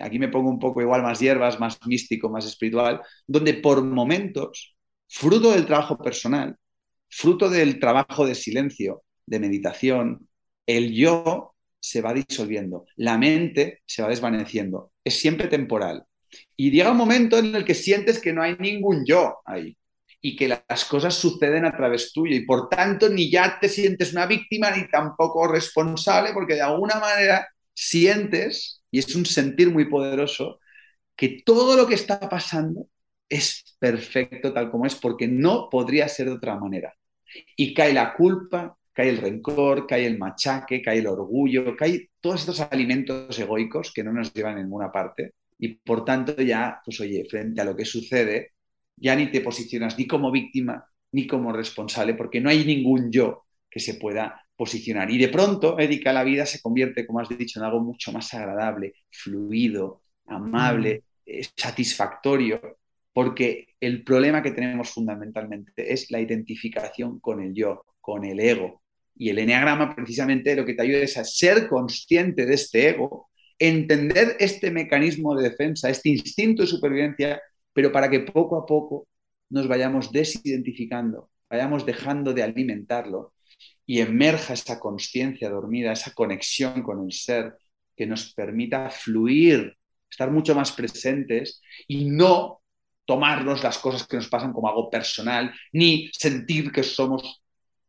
[0.00, 4.76] aquí me pongo un poco igual más hierbas, más místico, más espiritual, donde por momentos,
[5.06, 6.56] fruto del trabajo personal,
[7.08, 10.28] fruto del trabajo de silencio, de meditación,
[10.66, 16.04] el yo se va disolviendo, la mente se va desvaneciendo, es siempre temporal.
[16.56, 19.76] Y llega un momento en el que sientes que no hay ningún yo ahí
[20.20, 24.12] y que las cosas suceden a través tuyo y por tanto ni ya te sientes
[24.12, 29.86] una víctima ni tampoco responsable porque de alguna manera sientes y es un sentir muy
[29.86, 30.60] poderoso
[31.16, 32.86] que todo lo que está pasando
[33.28, 36.94] es perfecto tal como es, porque no podría ser de otra manera.
[37.56, 42.42] Y cae la culpa, cae el rencor, cae el machaque, cae el orgullo, cae todos
[42.42, 45.32] estos alimentos egoicos que no nos llevan a ninguna parte.
[45.58, 48.52] Y por tanto ya, pues oye, frente a lo que sucede,
[48.94, 53.46] ya ni te posicionas ni como víctima ni como responsable, porque no hay ningún yo
[53.68, 55.10] que se pueda posicionar.
[55.10, 58.32] Y de pronto, Erika, la vida se convierte, como has dicho, en algo mucho más
[58.34, 61.30] agradable, fluido, amable, mm.
[61.30, 62.78] eh, satisfactorio,
[63.12, 68.82] porque el problema que tenemos fundamentalmente es la identificación con el yo, con el ego.
[69.16, 73.28] Y el enneagrama precisamente lo que te ayuda es a ser consciente de este ego,
[73.58, 77.40] entender este mecanismo de defensa, este instinto de supervivencia,
[77.72, 79.06] pero para que poco a poco
[79.50, 83.33] nos vayamos desidentificando, vayamos dejando de alimentarlo
[83.86, 87.56] y emerja esa conciencia dormida, esa conexión con el ser
[87.96, 89.76] que nos permita fluir,
[90.10, 92.62] estar mucho más presentes y no
[93.04, 97.42] tomarnos las cosas que nos pasan como algo personal, ni sentir que somos,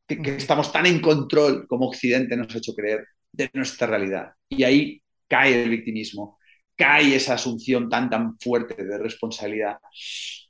[0.06, 4.32] que, estamos tan en control como Occidente nos ha hecho creer de nuestra realidad.
[4.50, 6.38] Y ahí cae el victimismo,
[6.76, 9.78] cae esa asunción tan, tan fuerte de responsabilidad.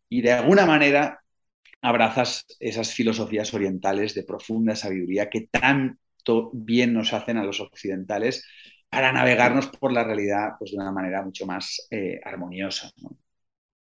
[0.10, 1.20] Y de alguna manera
[1.86, 8.46] abrazas esas filosofías orientales de profunda sabiduría que tanto bien nos hacen a los occidentales
[8.90, 12.92] para navegarnos por la realidad pues, de una manera mucho más eh, armoniosa.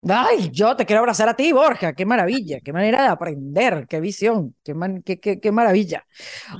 [0.08, 1.94] Ay, yo te quiero abrazar a ti, Borja.
[1.94, 6.06] Qué maravilla, qué manera de aprender, qué visión, qué, qué, qué, maravilla.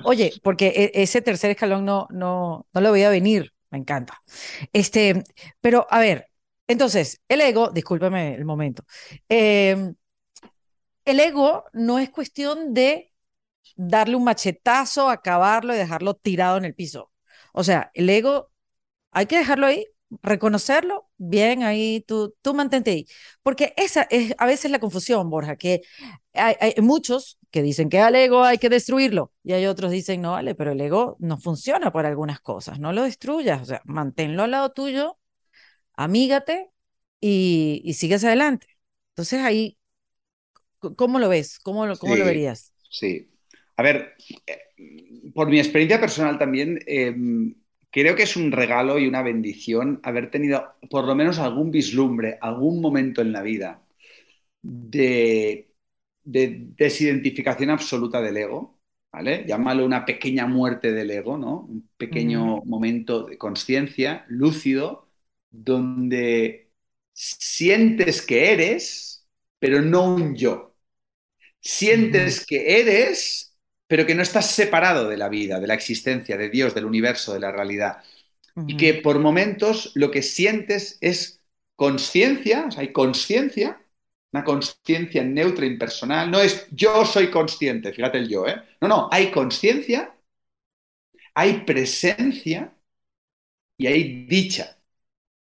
[0.04, 4.20] Oye, porque e, ese tercer escalón no, no, no lo voy a venir, me encanta.
[4.74, 5.24] Este,
[5.62, 6.28] pero a ver,
[6.68, 8.84] entonces, el ego, discúlpame el momento,
[9.30, 9.94] em,
[11.06, 13.14] el ego no es cuestión de
[13.76, 17.12] darle un machetazo, acabarlo y dejarlo tirado en el piso.
[17.54, 18.52] O sea, el ego
[19.12, 19.86] hay que dejarlo ahí,
[20.22, 23.08] reconocerlo, bien, ahí tú, tú mantente ahí.
[23.44, 25.82] Porque esa es a veces la confusión, Borja, que
[26.34, 30.32] hay, muchos que dicen que al ego hay que destruirlo y hay otros dicen, no,
[30.34, 34.44] vale, pero el ego no funciona para algunas cosas, no lo destruyas, o sea, manténlo
[34.44, 35.18] al lado tuyo,
[35.94, 36.72] amígate
[37.20, 38.68] y, y sigues adelante.
[39.12, 39.78] Entonces ahí,
[40.96, 41.60] ¿cómo lo ves?
[41.60, 42.74] ¿Cómo, cómo sí, lo verías?
[42.90, 43.32] Sí.
[43.78, 44.16] A ver,
[44.48, 47.16] eh, por mi experiencia personal también, eh,
[47.92, 52.38] creo que es un regalo y una bendición haber tenido por lo menos algún vislumbre,
[52.42, 53.86] algún momento en la vida
[54.62, 55.74] de,
[56.24, 58.80] de desidentificación absoluta del ego,
[59.12, 59.46] ¿vale?
[59.48, 61.62] Llámalo una pequeña muerte del ego, ¿no?
[61.62, 65.10] Un pequeño momento de conciencia lúcido
[65.52, 66.72] donde
[67.14, 69.28] sientes que eres,
[69.60, 70.75] pero no un yo.
[71.66, 73.56] Sientes que eres,
[73.88, 77.34] pero que no estás separado de la vida, de la existencia, de Dios, del universo,
[77.34, 78.04] de la realidad.
[78.66, 81.42] Y que por momentos lo que sientes es
[81.76, 83.82] conciencia, o sea, hay conciencia,
[84.34, 86.32] una conciencia neutra, impersonal.
[86.32, 88.62] No es yo soy consciente, fíjate el yo, ¿eh?
[88.82, 90.16] No, no, hay conciencia,
[91.36, 92.74] hay presencia
[93.78, 94.78] y hay dicha.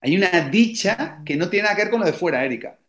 [0.02, 2.80] Hay una dicha que no tiene nada que ver con lo de fuera, Erika.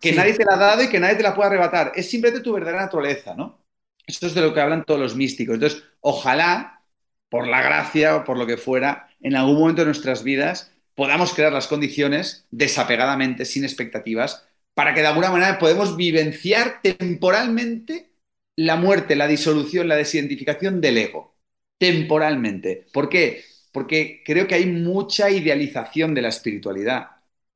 [0.00, 1.92] Que nadie te la ha dado y que nadie te la puede arrebatar.
[1.94, 3.64] Es simplemente tu verdadera naturaleza, ¿no?
[4.06, 5.54] Esto es de lo que hablan todos los místicos.
[5.54, 6.82] Entonces, ojalá,
[7.28, 11.32] por la gracia o por lo que fuera, en algún momento de nuestras vidas podamos
[11.32, 14.44] crear las condiciones desapegadamente, sin expectativas,
[14.74, 18.10] para que de alguna manera podamos vivenciar temporalmente
[18.56, 21.36] la muerte, la disolución, la desidentificación del ego.
[21.78, 22.86] Temporalmente.
[22.92, 23.44] ¿Por qué?
[23.72, 27.08] Porque creo que hay mucha idealización de la espiritualidad.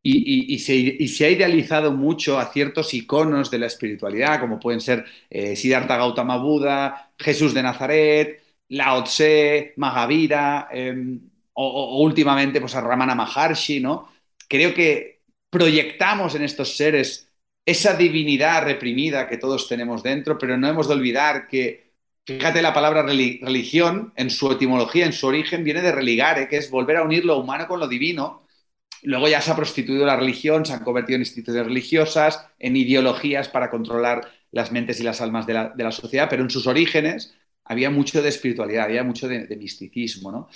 [0.07, 5.57] Y, se, ha idealizado mucho a ciertos iconos de la espiritualidad, como pueden ser eh,
[5.57, 11.19] Siddhartha Gautama Buda, Jesús de Nazaret, Lao Tse, Mahavira, eh,
[11.55, 14.09] o, o, últimamente pues, a Ramana Maharshi, ¿no?
[14.47, 17.31] Creo que proyectamos en estos seres
[17.67, 21.93] esa divinidad reprimida que todos tenemos dentro, pero no hemos de olvidar que,
[22.27, 26.71] fíjate, la palabra religión, en su etimología, en su origen, viene de religare, que es
[26.71, 28.44] volver a unir lo humano con lo divino,
[29.05, 33.49] Luego ya se ha prostituido la religión, se han convertido en instituciones religiosas, en ideologías
[33.51, 36.67] para controlar las mentes y las almas de la, de la sociedad, pero en sus
[36.67, 37.35] orígenes
[37.65, 40.49] había mucho de espiritualidad, había mucho de, de, misticismo, ¿no?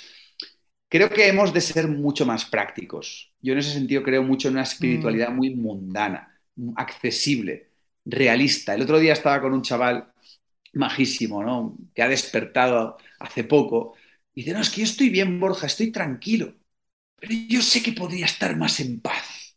[0.89, 3.35] Creo que hemos de ser mucho más prácticos.
[3.43, 6.41] Yo en ese sentido creo mucho en una Mm, espiritualidad muy mundana,
[6.77, 7.71] accesible,
[8.05, 8.75] realista.
[8.75, 10.13] El otro día estaba con un chaval
[10.75, 11.77] majísimo, ¿no?
[11.95, 13.95] Que ha despertado hace poco.
[14.35, 16.55] Y dice, no, es que yo estoy bien, Borja, estoy tranquilo
[17.21, 19.57] pero yo sé que podría estar más en paz.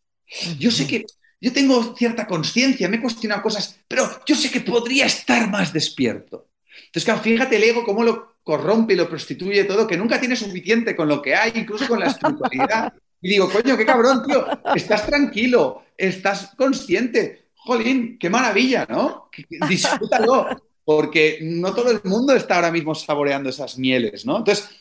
[0.58, 1.06] Yo sé que
[1.40, 5.74] yo tengo cierta conciencia, me he cuestionado cosas, pero yo sé que podría estar más
[5.74, 6.50] despierto.
[6.86, 10.36] Entonces, claro, fíjate el ego cómo lo corrompe y lo prostituye todo, que nunca tiene
[10.36, 12.94] suficiente con lo que hay, incluso con la espiritualidad.
[13.22, 14.46] Y digo, coño, qué cabrón, tío,
[14.76, 17.50] estás tranquilo, estás consciente.
[17.56, 19.30] Jolín, qué maravilla, ¿no?
[19.68, 20.48] Disfrútalo,
[20.84, 24.38] porque no todo el mundo está ahora mismo saboreando esas mieles, ¿no?
[24.38, 24.81] Entonces,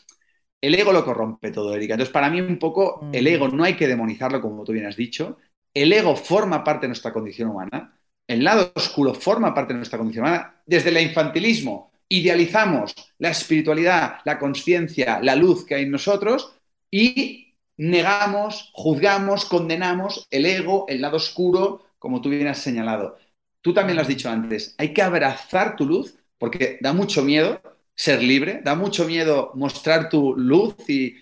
[0.61, 1.95] el ego lo corrompe todo, Erika.
[1.95, 4.85] Entonces, para mí, un poco, el ego mm, no hay que demonizarlo, como tú bien
[4.85, 5.37] has dicho.
[5.73, 7.97] El ego forma parte de nuestra condición humana.
[8.27, 10.61] El lado oscuro forma parte de nuestra condición humana.
[10.65, 16.53] Desde el infantilismo, idealizamos la espiritualidad, la conciencia, la luz que hay en nosotros
[16.91, 23.17] y negamos, juzgamos, condenamos el ego, el lado oscuro, como tú bien has señalado.
[23.61, 24.75] Tú también lo has dicho antes.
[24.77, 27.61] Hay que abrazar tu luz porque da mucho miedo
[27.95, 31.15] ser libre, da mucho miedo mostrar tu luz y,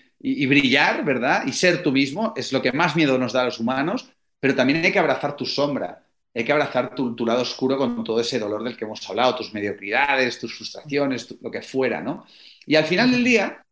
[0.46, 1.44] brillar, ¿verdad?
[1.46, 4.54] Y ser tú mismo, es lo que más miedo nos da a los humanos, pero
[4.54, 8.38] también hay que abrazar tu sombra, hay que abrazar tu, lado oscuro con todo ese
[8.38, 12.24] dolor del que hemos hablado, tus mediocridades, tus frustraciones, lo que fuera, ¿no?
[12.66, 13.64] Y al final del día,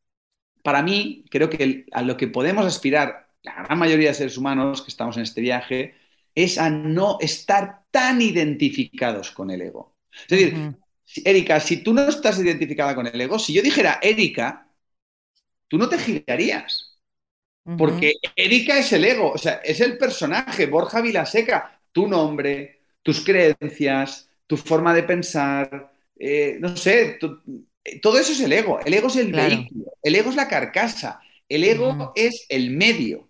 [0.63, 4.83] para mí, creo que a lo que podemos aspirar, la gran mayoría de seres humanos
[4.83, 5.95] que estamos en este viaje,
[6.35, 9.97] es a no estar tan identificados con el ego.
[10.13, 10.77] Es decir,
[11.25, 14.69] Erika, si tú no estás identificada con el ego, si yo dijera Erika,
[15.69, 16.99] tú no te girarías.
[17.77, 23.25] Porque Erika es el ego, o sea, es el personaje, Borja Vilaseca, tu nombre, tus
[23.25, 27.19] creencias, tu forma de pensar, eh, no sé,
[28.03, 28.81] todo eso es el ego.
[28.85, 33.29] El ego es el vehículo, el ego es la carcasa, el ego es el medio,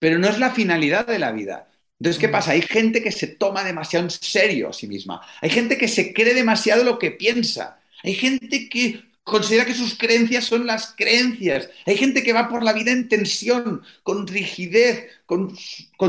[0.00, 1.69] pero no es la finalidad de la vida.
[2.00, 2.52] Entonces, ¿qué pasa?
[2.52, 5.20] Hay gente que se toma demasiado en serio a sí misma.
[5.42, 7.78] Hay gente que se cree demasiado lo que piensa.
[8.02, 11.68] Hay gente que considera que sus creencias son las creencias.
[11.84, 15.54] Hay gente que va por la vida en tensión, con rigidez, con,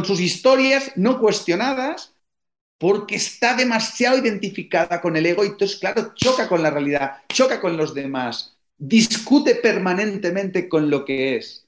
[0.06, 2.14] sus historias no cuestionadas,
[2.78, 7.60] porque está demasiado identificada con el ego y entonces, claro, choca con la realidad, choca
[7.60, 11.68] con los demás, discute permanentemente con lo que es.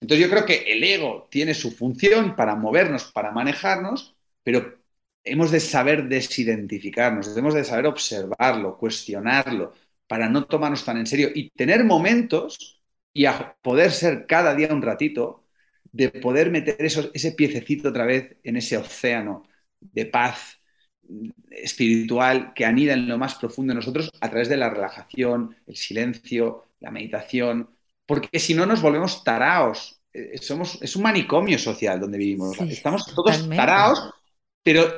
[0.00, 4.78] Entonces yo creo que el ego tiene su función para movernos, para manejarnos, pero
[5.24, 9.74] hemos de saber desidentificarnos, hemos de saber observarlo, cuestionarlo,
[10.06, 12.82] para no tomarnos tan en serio y tener momentos
[13.12, 15.44] y a poder ser cada día un ratito
[15.92, 19.44] de poder meter ese piececito otra vez en ese océano
[19.80, 20.58] de paz
[21.50, 25.76] espiritual que anida en lo más profundo de nosotros a través de la relajación, el
[25.76, 27.70] silencio, la meditación,
[28.08, 30.00] porque si no nos volvemos taraos.
[30.14, 32.58] Eh, somos, es un manicomio social donde vivimos.
[32.62, 34.10] Estamos todos taraos,
[34.62, 34.90] pero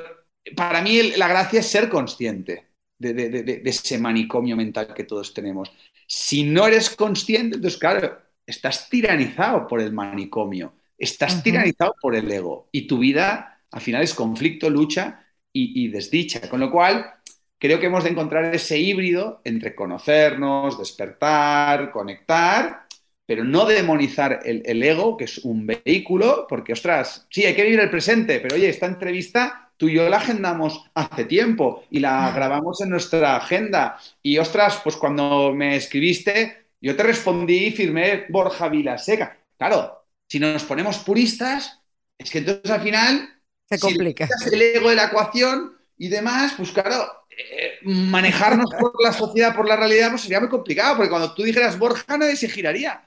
[0.55, 5.69] para mí la gracia es ser consciente de, ese manicomio mental que todos tenemos.
[6.07, 12.31] Si no eres consciente, entonces, claro, estás tiranizado por el manicomio, estás tiranizado por el
[12.31, 16.49] ego y tu vida al final es conflicto, lucha y, y desdicha.
[16.49, 17.13] Con lo cual,
[17.59, 22.87] creo que hemos de encontrar ese híbrido entre conocernos, despertar, conectar
[23.31, 27.79] pero no demonizar el, ego, que es un vehículo, porque, ostras, sí, hay que vivir
[27.79, 32.29] el presente, pero oye, esta entrevista tú y yo la agendamos hace tiempo y la
[32.31, 33.97] grabamos en nuestra agenda.
[34.21, 39.37] Y, ostras, pues cuando me escribiste, yo te respondí y firmé Borja Vilaseca.
[39.57, 41.79] Claro, si nos ponemos puristas,
[42.17, 43.29] es que entonces al final...
[43.69, 44.27] Se complica.
[44.27, 49.55] Si el ego de la ecuación y demás, pues claro, eh, manejarnos por la sociedad,
[49.55, 53.05] por la realidad, pues sería muy complicado, porque cuando tú dijeras Borja, nadie se giraría.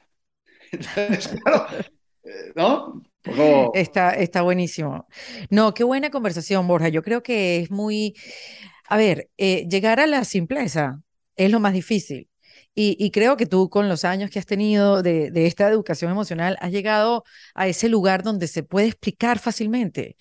[2.27, 3.03] Eh, ¿no?
[3.75, 5.07] Está, está buenísimo.
[5.51, 6.89] No, qué buena conversación, Borja.
[6.89, 8.15] Yo creo que es muy,
[8.89, 11.03] a ver, eh, llegar a la simpleza
[11.37, 12.29] es lo más difícil.
[12.77, 16.57] Y, creo que tú con los años que has tenido de, de, esta educación emocional
[16.61, 17.23] has llegado
[17.55, 20.17] a ese lugar donde se puede explicar fácilmente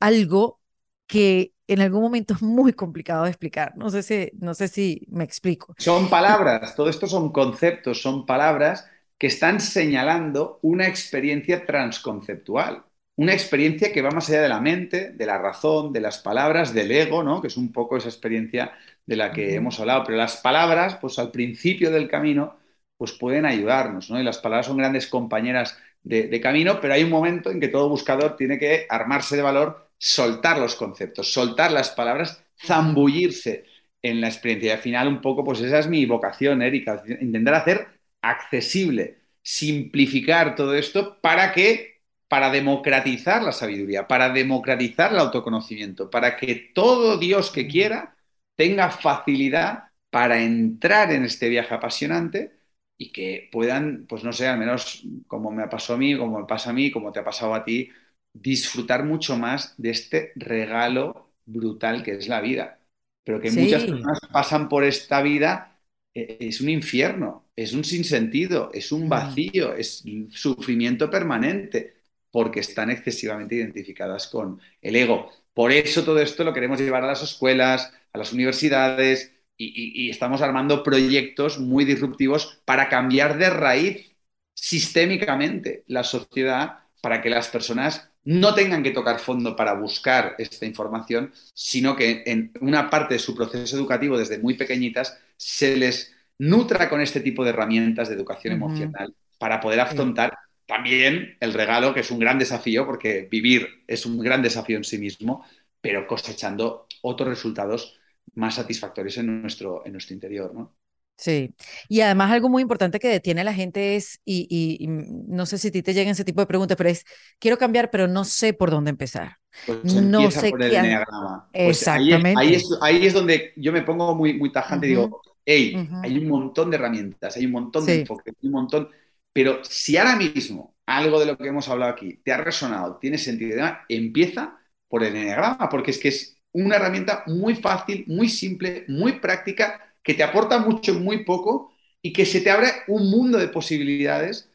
[0.00, 0.60] algo
[1.06, 3.72] que en algún momento es muy complicado de explicar.
[3.76, 5.74] No sé si, no sé si me explico.
[5.78, 8.86] Son palabras, todo esto son conceptos, son palabras
[9.24, 12.84] que están señalando una experiencia transconceptual,
[13.16, 16.74] una experiencia que va más allá de la mente, de la razón, de las palabras,
[16.74, 17.40] del ego, ¿no?
[17.40, 18.72] que es un poco esa experiencia
[19.06, 20.04] de la que hemos hablado.
[20.04, 22.58] Pero las palabras, pues al principio del camino,
[22.98, 24.20] pues pueden ayudarnos, ¿no?
[24.20, 27.68] Y las palabras son grandes compañeras de, de, camino, pero hay un momento en que
[27.68, 33.64] todo buscador tiene que armarse de valor, soltar los conceptos, soltar las palabras, zambullirse
[34.02, 34.68] en la experiencia.
[34.68, 37.93] Y al final, un poco, pues esa es mi vocación, Erika, intentar hacer
[38.30, 46.36] accesible, simplificar todo esto para que, para democratizar la sabiduría, para democratizar el autoconocimiento, para
[46.36, 48.16] que todo Dios que quiera
[48.56, 52.52] tenga facilidad para entrar en este viaje apasionante
[52.96, 56.46] y que puedan, pues no sé, al menos como me pasado a mí, como me
[56.46, 57.90] pasa a mí, como te ha pasado a ti,
[58.32, 62.80] disfrutar mucho más de este regalo brutal que es la vida.
[63.24, 65.73] Pero que muchas personas pasan por esta vida,
[66.14, 71.94] es un infierno, es un sinsentido, es un vacío, es sufrimiento permanente,
[72.30, 75.30] porque están excesivamente identificadas con el ego.
[75.52, 80.42] Por eso todo esto lo queremos llevar a las escuelas, a las universidades, y, estamos
[80.42, 84.16] armando proyectos muy disruptivos para cambiar de raíz
[84.54, 90.64] sistémicamente la sociedad para que las personas no tengan que tocar fondo para buscar esta
[90.66, 96.14] información, sino que en una parte de su proceso educativo desde muy pequeñitas se les
[96.38, 101.94] nutra con este tipo de herramientas de educación emocional para poder afrontar también el regalo,
[101.94, 105.44] que es un gran desafío, porque vivir es un gran desafío en sí mismo,
[105.80, 108.00] pero cosechando otros resultados
[108.34, 110.74] más satisfactorios en nuestro, en nuestro interior, ¿no?
[111.16, 111.54] Sí,
[111.88, 115.68] y además algo muy importante que detiene a la gente es, y, no sé si
[115.68, 117.04] a ti te llegan ese tipo de preguntas, pero es,
[117.38, 119.36] quiero cambiar, pero no sé por dónde empezar.
[119.66, 121.04] Pues no sé por el qué...
[121.52, 122.34] Pues Exactamente.
[122.36, 126.18] Ahí es, ahí, es, donde yo me pongo muy, muy tajante y digo, hey, hay
[126.18, 128.88] un montón de herramientas, hay un montón de enfoques, hay un montón,
[129.32, 133.18] pero si ahora mismo algo de lo que hemos hablado aquí te ha resonado, tiene
[133.18, 138.84] sentido, empieza por el enneagrama, porque es que es una herramienta muy fácil, muy simple,
[138.88, 143.38] muy práctica, que te aporta mucho muy poco y que se te abre un mundo
[143.38, 144.50] de posibilidades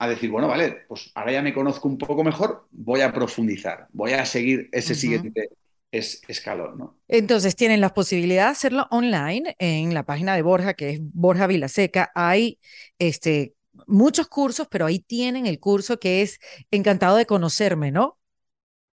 [0.00, 3.86] a decir, bueno, vale, pues ahora ya me conozco un poco mejor, voy a profundizar,
[3.92, 5.50] voy a seguir ese siguiente
[5.92, 7.00] es escalón, ¿no?
[7.08, 11.46] Entonces tienen la posibilidad de hacerlo online en la página de Borja, que es Borja
[11.48, 12.12] Vilaseca.
[12.14, 12.60] Hay
[12.98, 13.54] este,
[13.88, 16.38] muchos cursos, pero ahí tienen el curso que es
[16.70, 18.18] Encantado de conocerme, ¿no?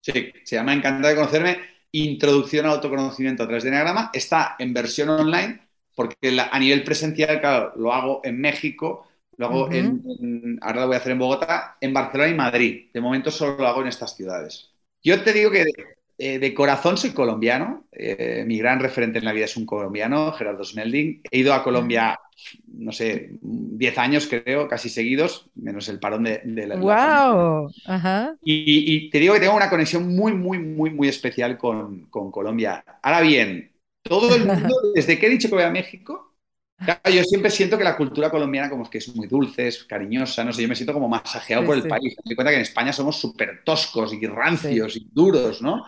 [0.01, 1.57] Sí, se llama Encantado de conocerme,
[1.91, 4.09] Introducción al autoconocimiento a través de Enneagrama.
[4.13, 5.61] Está en versión online,
[5.95, 9.07] porque la- a nivel presencial, claro, lo hago en México,
[9.37, 9.73] lo hago Ujú.
[9.73, 12.89] en, en- ahora lo voy a hacer en Bogotá, en Barcelona y Madrid.
[12.93, 14.71] De momento solo lo hago en estas ciudades.
[15.03, 15.73] Yo te digo que de,
[16.17, 17.87] eh, de corazón soy colombiano.
[17.91, 21.21] Eh, mi gran referente en la vida es un colombiano, Gerardo Smelding.
[21.31, 22.19] He ido a Colombia,
[22.67, 26.97] no sé, 10 años creo, casi seguidos, menos el parón de, de la, la.
[26.97, 27.73] ¡Wow!
[27.85, 28.37] Ajá.
[28.41, 32.31] Y, y te digo que tengo una conexión muy, muy, muy, muy especial con, con
[32.31, 32.83] Colombia.
[33.01, 33.73] Ahora bien,
[34.03, 36.35] todo el mundo, desde que he dicho que voy a México,
[36.83, 39.83] claro, yo siempre siento que la cultura colombiana como es que es muy dulce, es
[39.85, 41.87] cariñosa, no sé, yo me siento como masajeado Sí, por el sí.
[41.87, 42.15] país.
[42.23, 45.85] Me doy cuenta que en España somos súper toscos y rancios y duros, ¿no?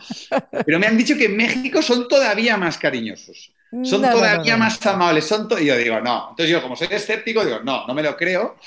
[0.65, 3.53] Pero me han dicho que en México son todavía más cariñosos.
[3.81, 4.57] Son No, no, no, todavía no.
[4.57, 5.25] más amables.
[5.27, 6.29] Son to- y yo digo, no.
[6.31, 8.57] Entonces yo, como soy escéptico, digo, no, no me lo creo.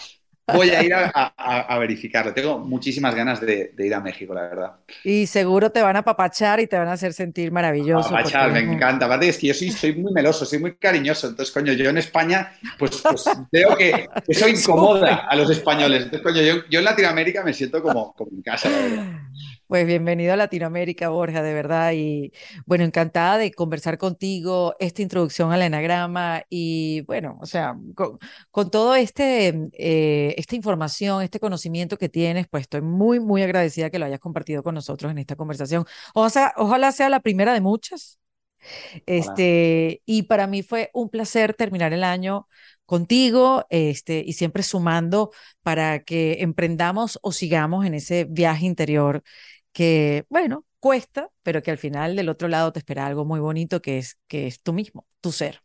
[0.47, 2.35] Voy a ir a, a- a verificarlo.
[2.35, 4.73] Tengo muchísimas ganas de, de ir a México, la verdad.
[5.05, 8.09] Y seguro te van a papachar y te van a hacer sentir maravilloso.
[8.09, 9.07] Apapachar, porque me encanta.
[9.07, 11.29] Aparte es que yo soy, soy muy meloso, soy muy cariñoso.
[11.29, 16.05] Entonces, coño, yo en España, pues, pues veo que eso incomoda a los españoles.
[16.05, 19.05] Entonces, coño, yo, yo en Latinoamérica me siento como, como en casa, la verdad.
[19.73, 21.93] Pues bienvenido a Latinoamérica, Borja, de verdad.
[21.95, 22.31] Y
[22.67, 28.19] bueno, encantada de conversar contigo, esta introducción al enagrama y bueno, o sea, con,
[28.51, 33.89] con todo este, eh, esta información, este conocimiento que tienes, pues estoy muy, muy agradecida
[33.89, 35.87] que lo hayas compartido con nosotros en esta conversación.
[36.13, 38.19] O sea, ojalá sea la primera de muchas.
[39.07, 42.47] Este, y para mí fue un placer terminar el año
[42.85, 45.31] contigo, este, y siempre sumando
[45.63, 49.23] para que emprendamos o sigamos en ese viaje interior
[49.73, 53.83] que, bueno, cuesta, pero que al final del otro lado te espera algo muy bonito
[53.83, 55.63] que es, que es tú mismo, tu ser.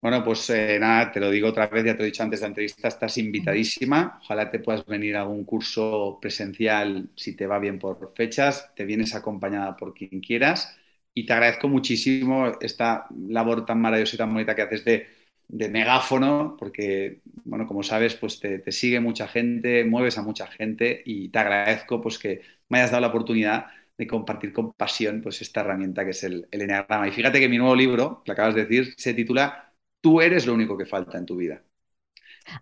[0.00, 2.44] Bueno, pues eh, nada, te lo digo otra vez, ya te he dicho antes de
[2.44, 4.18] la entrevista, estás invitadísima.
[4.22, 8.84] Ojalá te puedas venir a algún curso presencial si te va bien por fechas, te
[8.84, 10.76] vienes acompañada por quien quieras
[11.14, 15.06] y te agradezco muchísimo esta labor tan maravillosa y tan bonita que haces de,
[15.48, 20.46] de megáfono, porque, bueno, como sabes, pues te, te sigue mucha gente, mueves a mucha
[20.48, 25.20] gente y te agradezco pues que me hayas dado la oportunidad de compartir con pasión
[25.22, 27.08] pues esta herramienta que es el, el Enneagrama.
[27.08, 30.54] Y fíjate que mi nuevo libro, que acabas de decir, se titula Tú eres lo
[30.54, 31.62] único que falta en tu vida.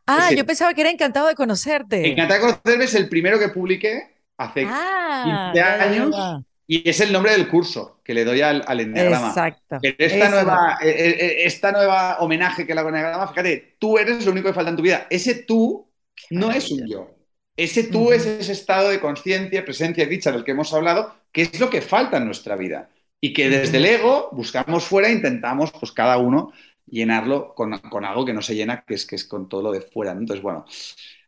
[0.07, 2.00] Ah, yo pensaba que era encantado de conocerte.
[2.00, 6.44] Encantado de conocerme es el primero que publiqué hace Ah, 15 ya, ya, años ya.
[6.66, 9.30] y es el nombre del curso que le doy al, al Enneagrama.
[9.30, 9.76] Exacto.
[9.80, 10.30] Pero esta Eso.
[10.30, 14.32] nueva, eh, eh, esta nueva homenaje que le hago al Enneagrama, fíjate, tú eres lo
[14.32, 15.07] único que falta en tu vida.
[15.11, 15.92] Ese tú
[16.30, 17.11] no es un yo.
[17.57, 21.42] Ese tú es ese estado de conciencia, presencia y dicha del que hemos hablado, que
[21.42, 22.88] es lo que falta en nuestra vida.
[23.20, 26.53] Y que desde el ego buscamos fuera e intentamos, pues cada uno,
[26.86, 29.70] llenarlo con, con algo que no se llena, que es, que es con todo lo
[29.72, 30.12] de fuera.
[30.14, 30.20] ¿no?
[30.20, 30.64] Entonces, bueno.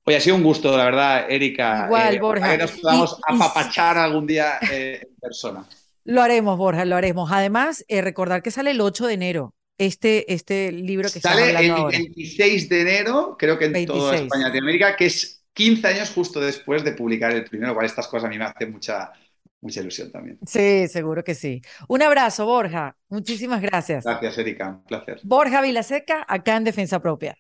[0.07, 1.85] Oye, ha sido un gusto, la verdad, Erika.
[1.87, 2.51] Igual, Eh, Borja.
[2.53, 5.65] que nos podamos Y- y- apapachar algún día eh, en persona.
[6.05, 7.31] Lo haremos, Borja, lo haremos.
[7.33, 11.61] Además, eh, recordar que sale el 8 de enero este, este libro que Sale hablando
[11.61, 11.99] el ahora.
[11.99, 14.23] 26 de enero, creo que en toda 26.
[14.23, 18.09] España y Latinoamérica, que es 15 años justo después de publicar el primero, cual estas
[18.09, 19.13] cosas a mí me hacen mucha,
[19.61, 20.39] mucha ilusión también.
[20.47, 21.63] Sí, seguro que sí.
[21.89, 22.97] Un abrazo, Borja.
[23.09, 24.05] Muchísimas gracias.
[24.05, 25.21] Gracias, Erika, un placer.
[25.23, 27.37] Borja Vilaseca, acá en Defensa Propia.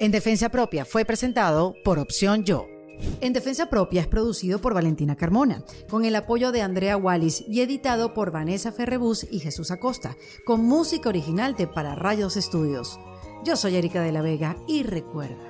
[0.00, 2.66] En Defensa Propia fue presentado por Opción Yo.
[3.20, 7.60] En Defensa Propia es producido por Valentina Carmona, con el apoyo de Andrea Wallis y
[7.60, 12.98] editado por Vanessa Ferrebus y Jesús Acosta, con música original de Para Rayos Estudios.
[13.44, 15.49] Yo soy Erika de la Vega y recuerda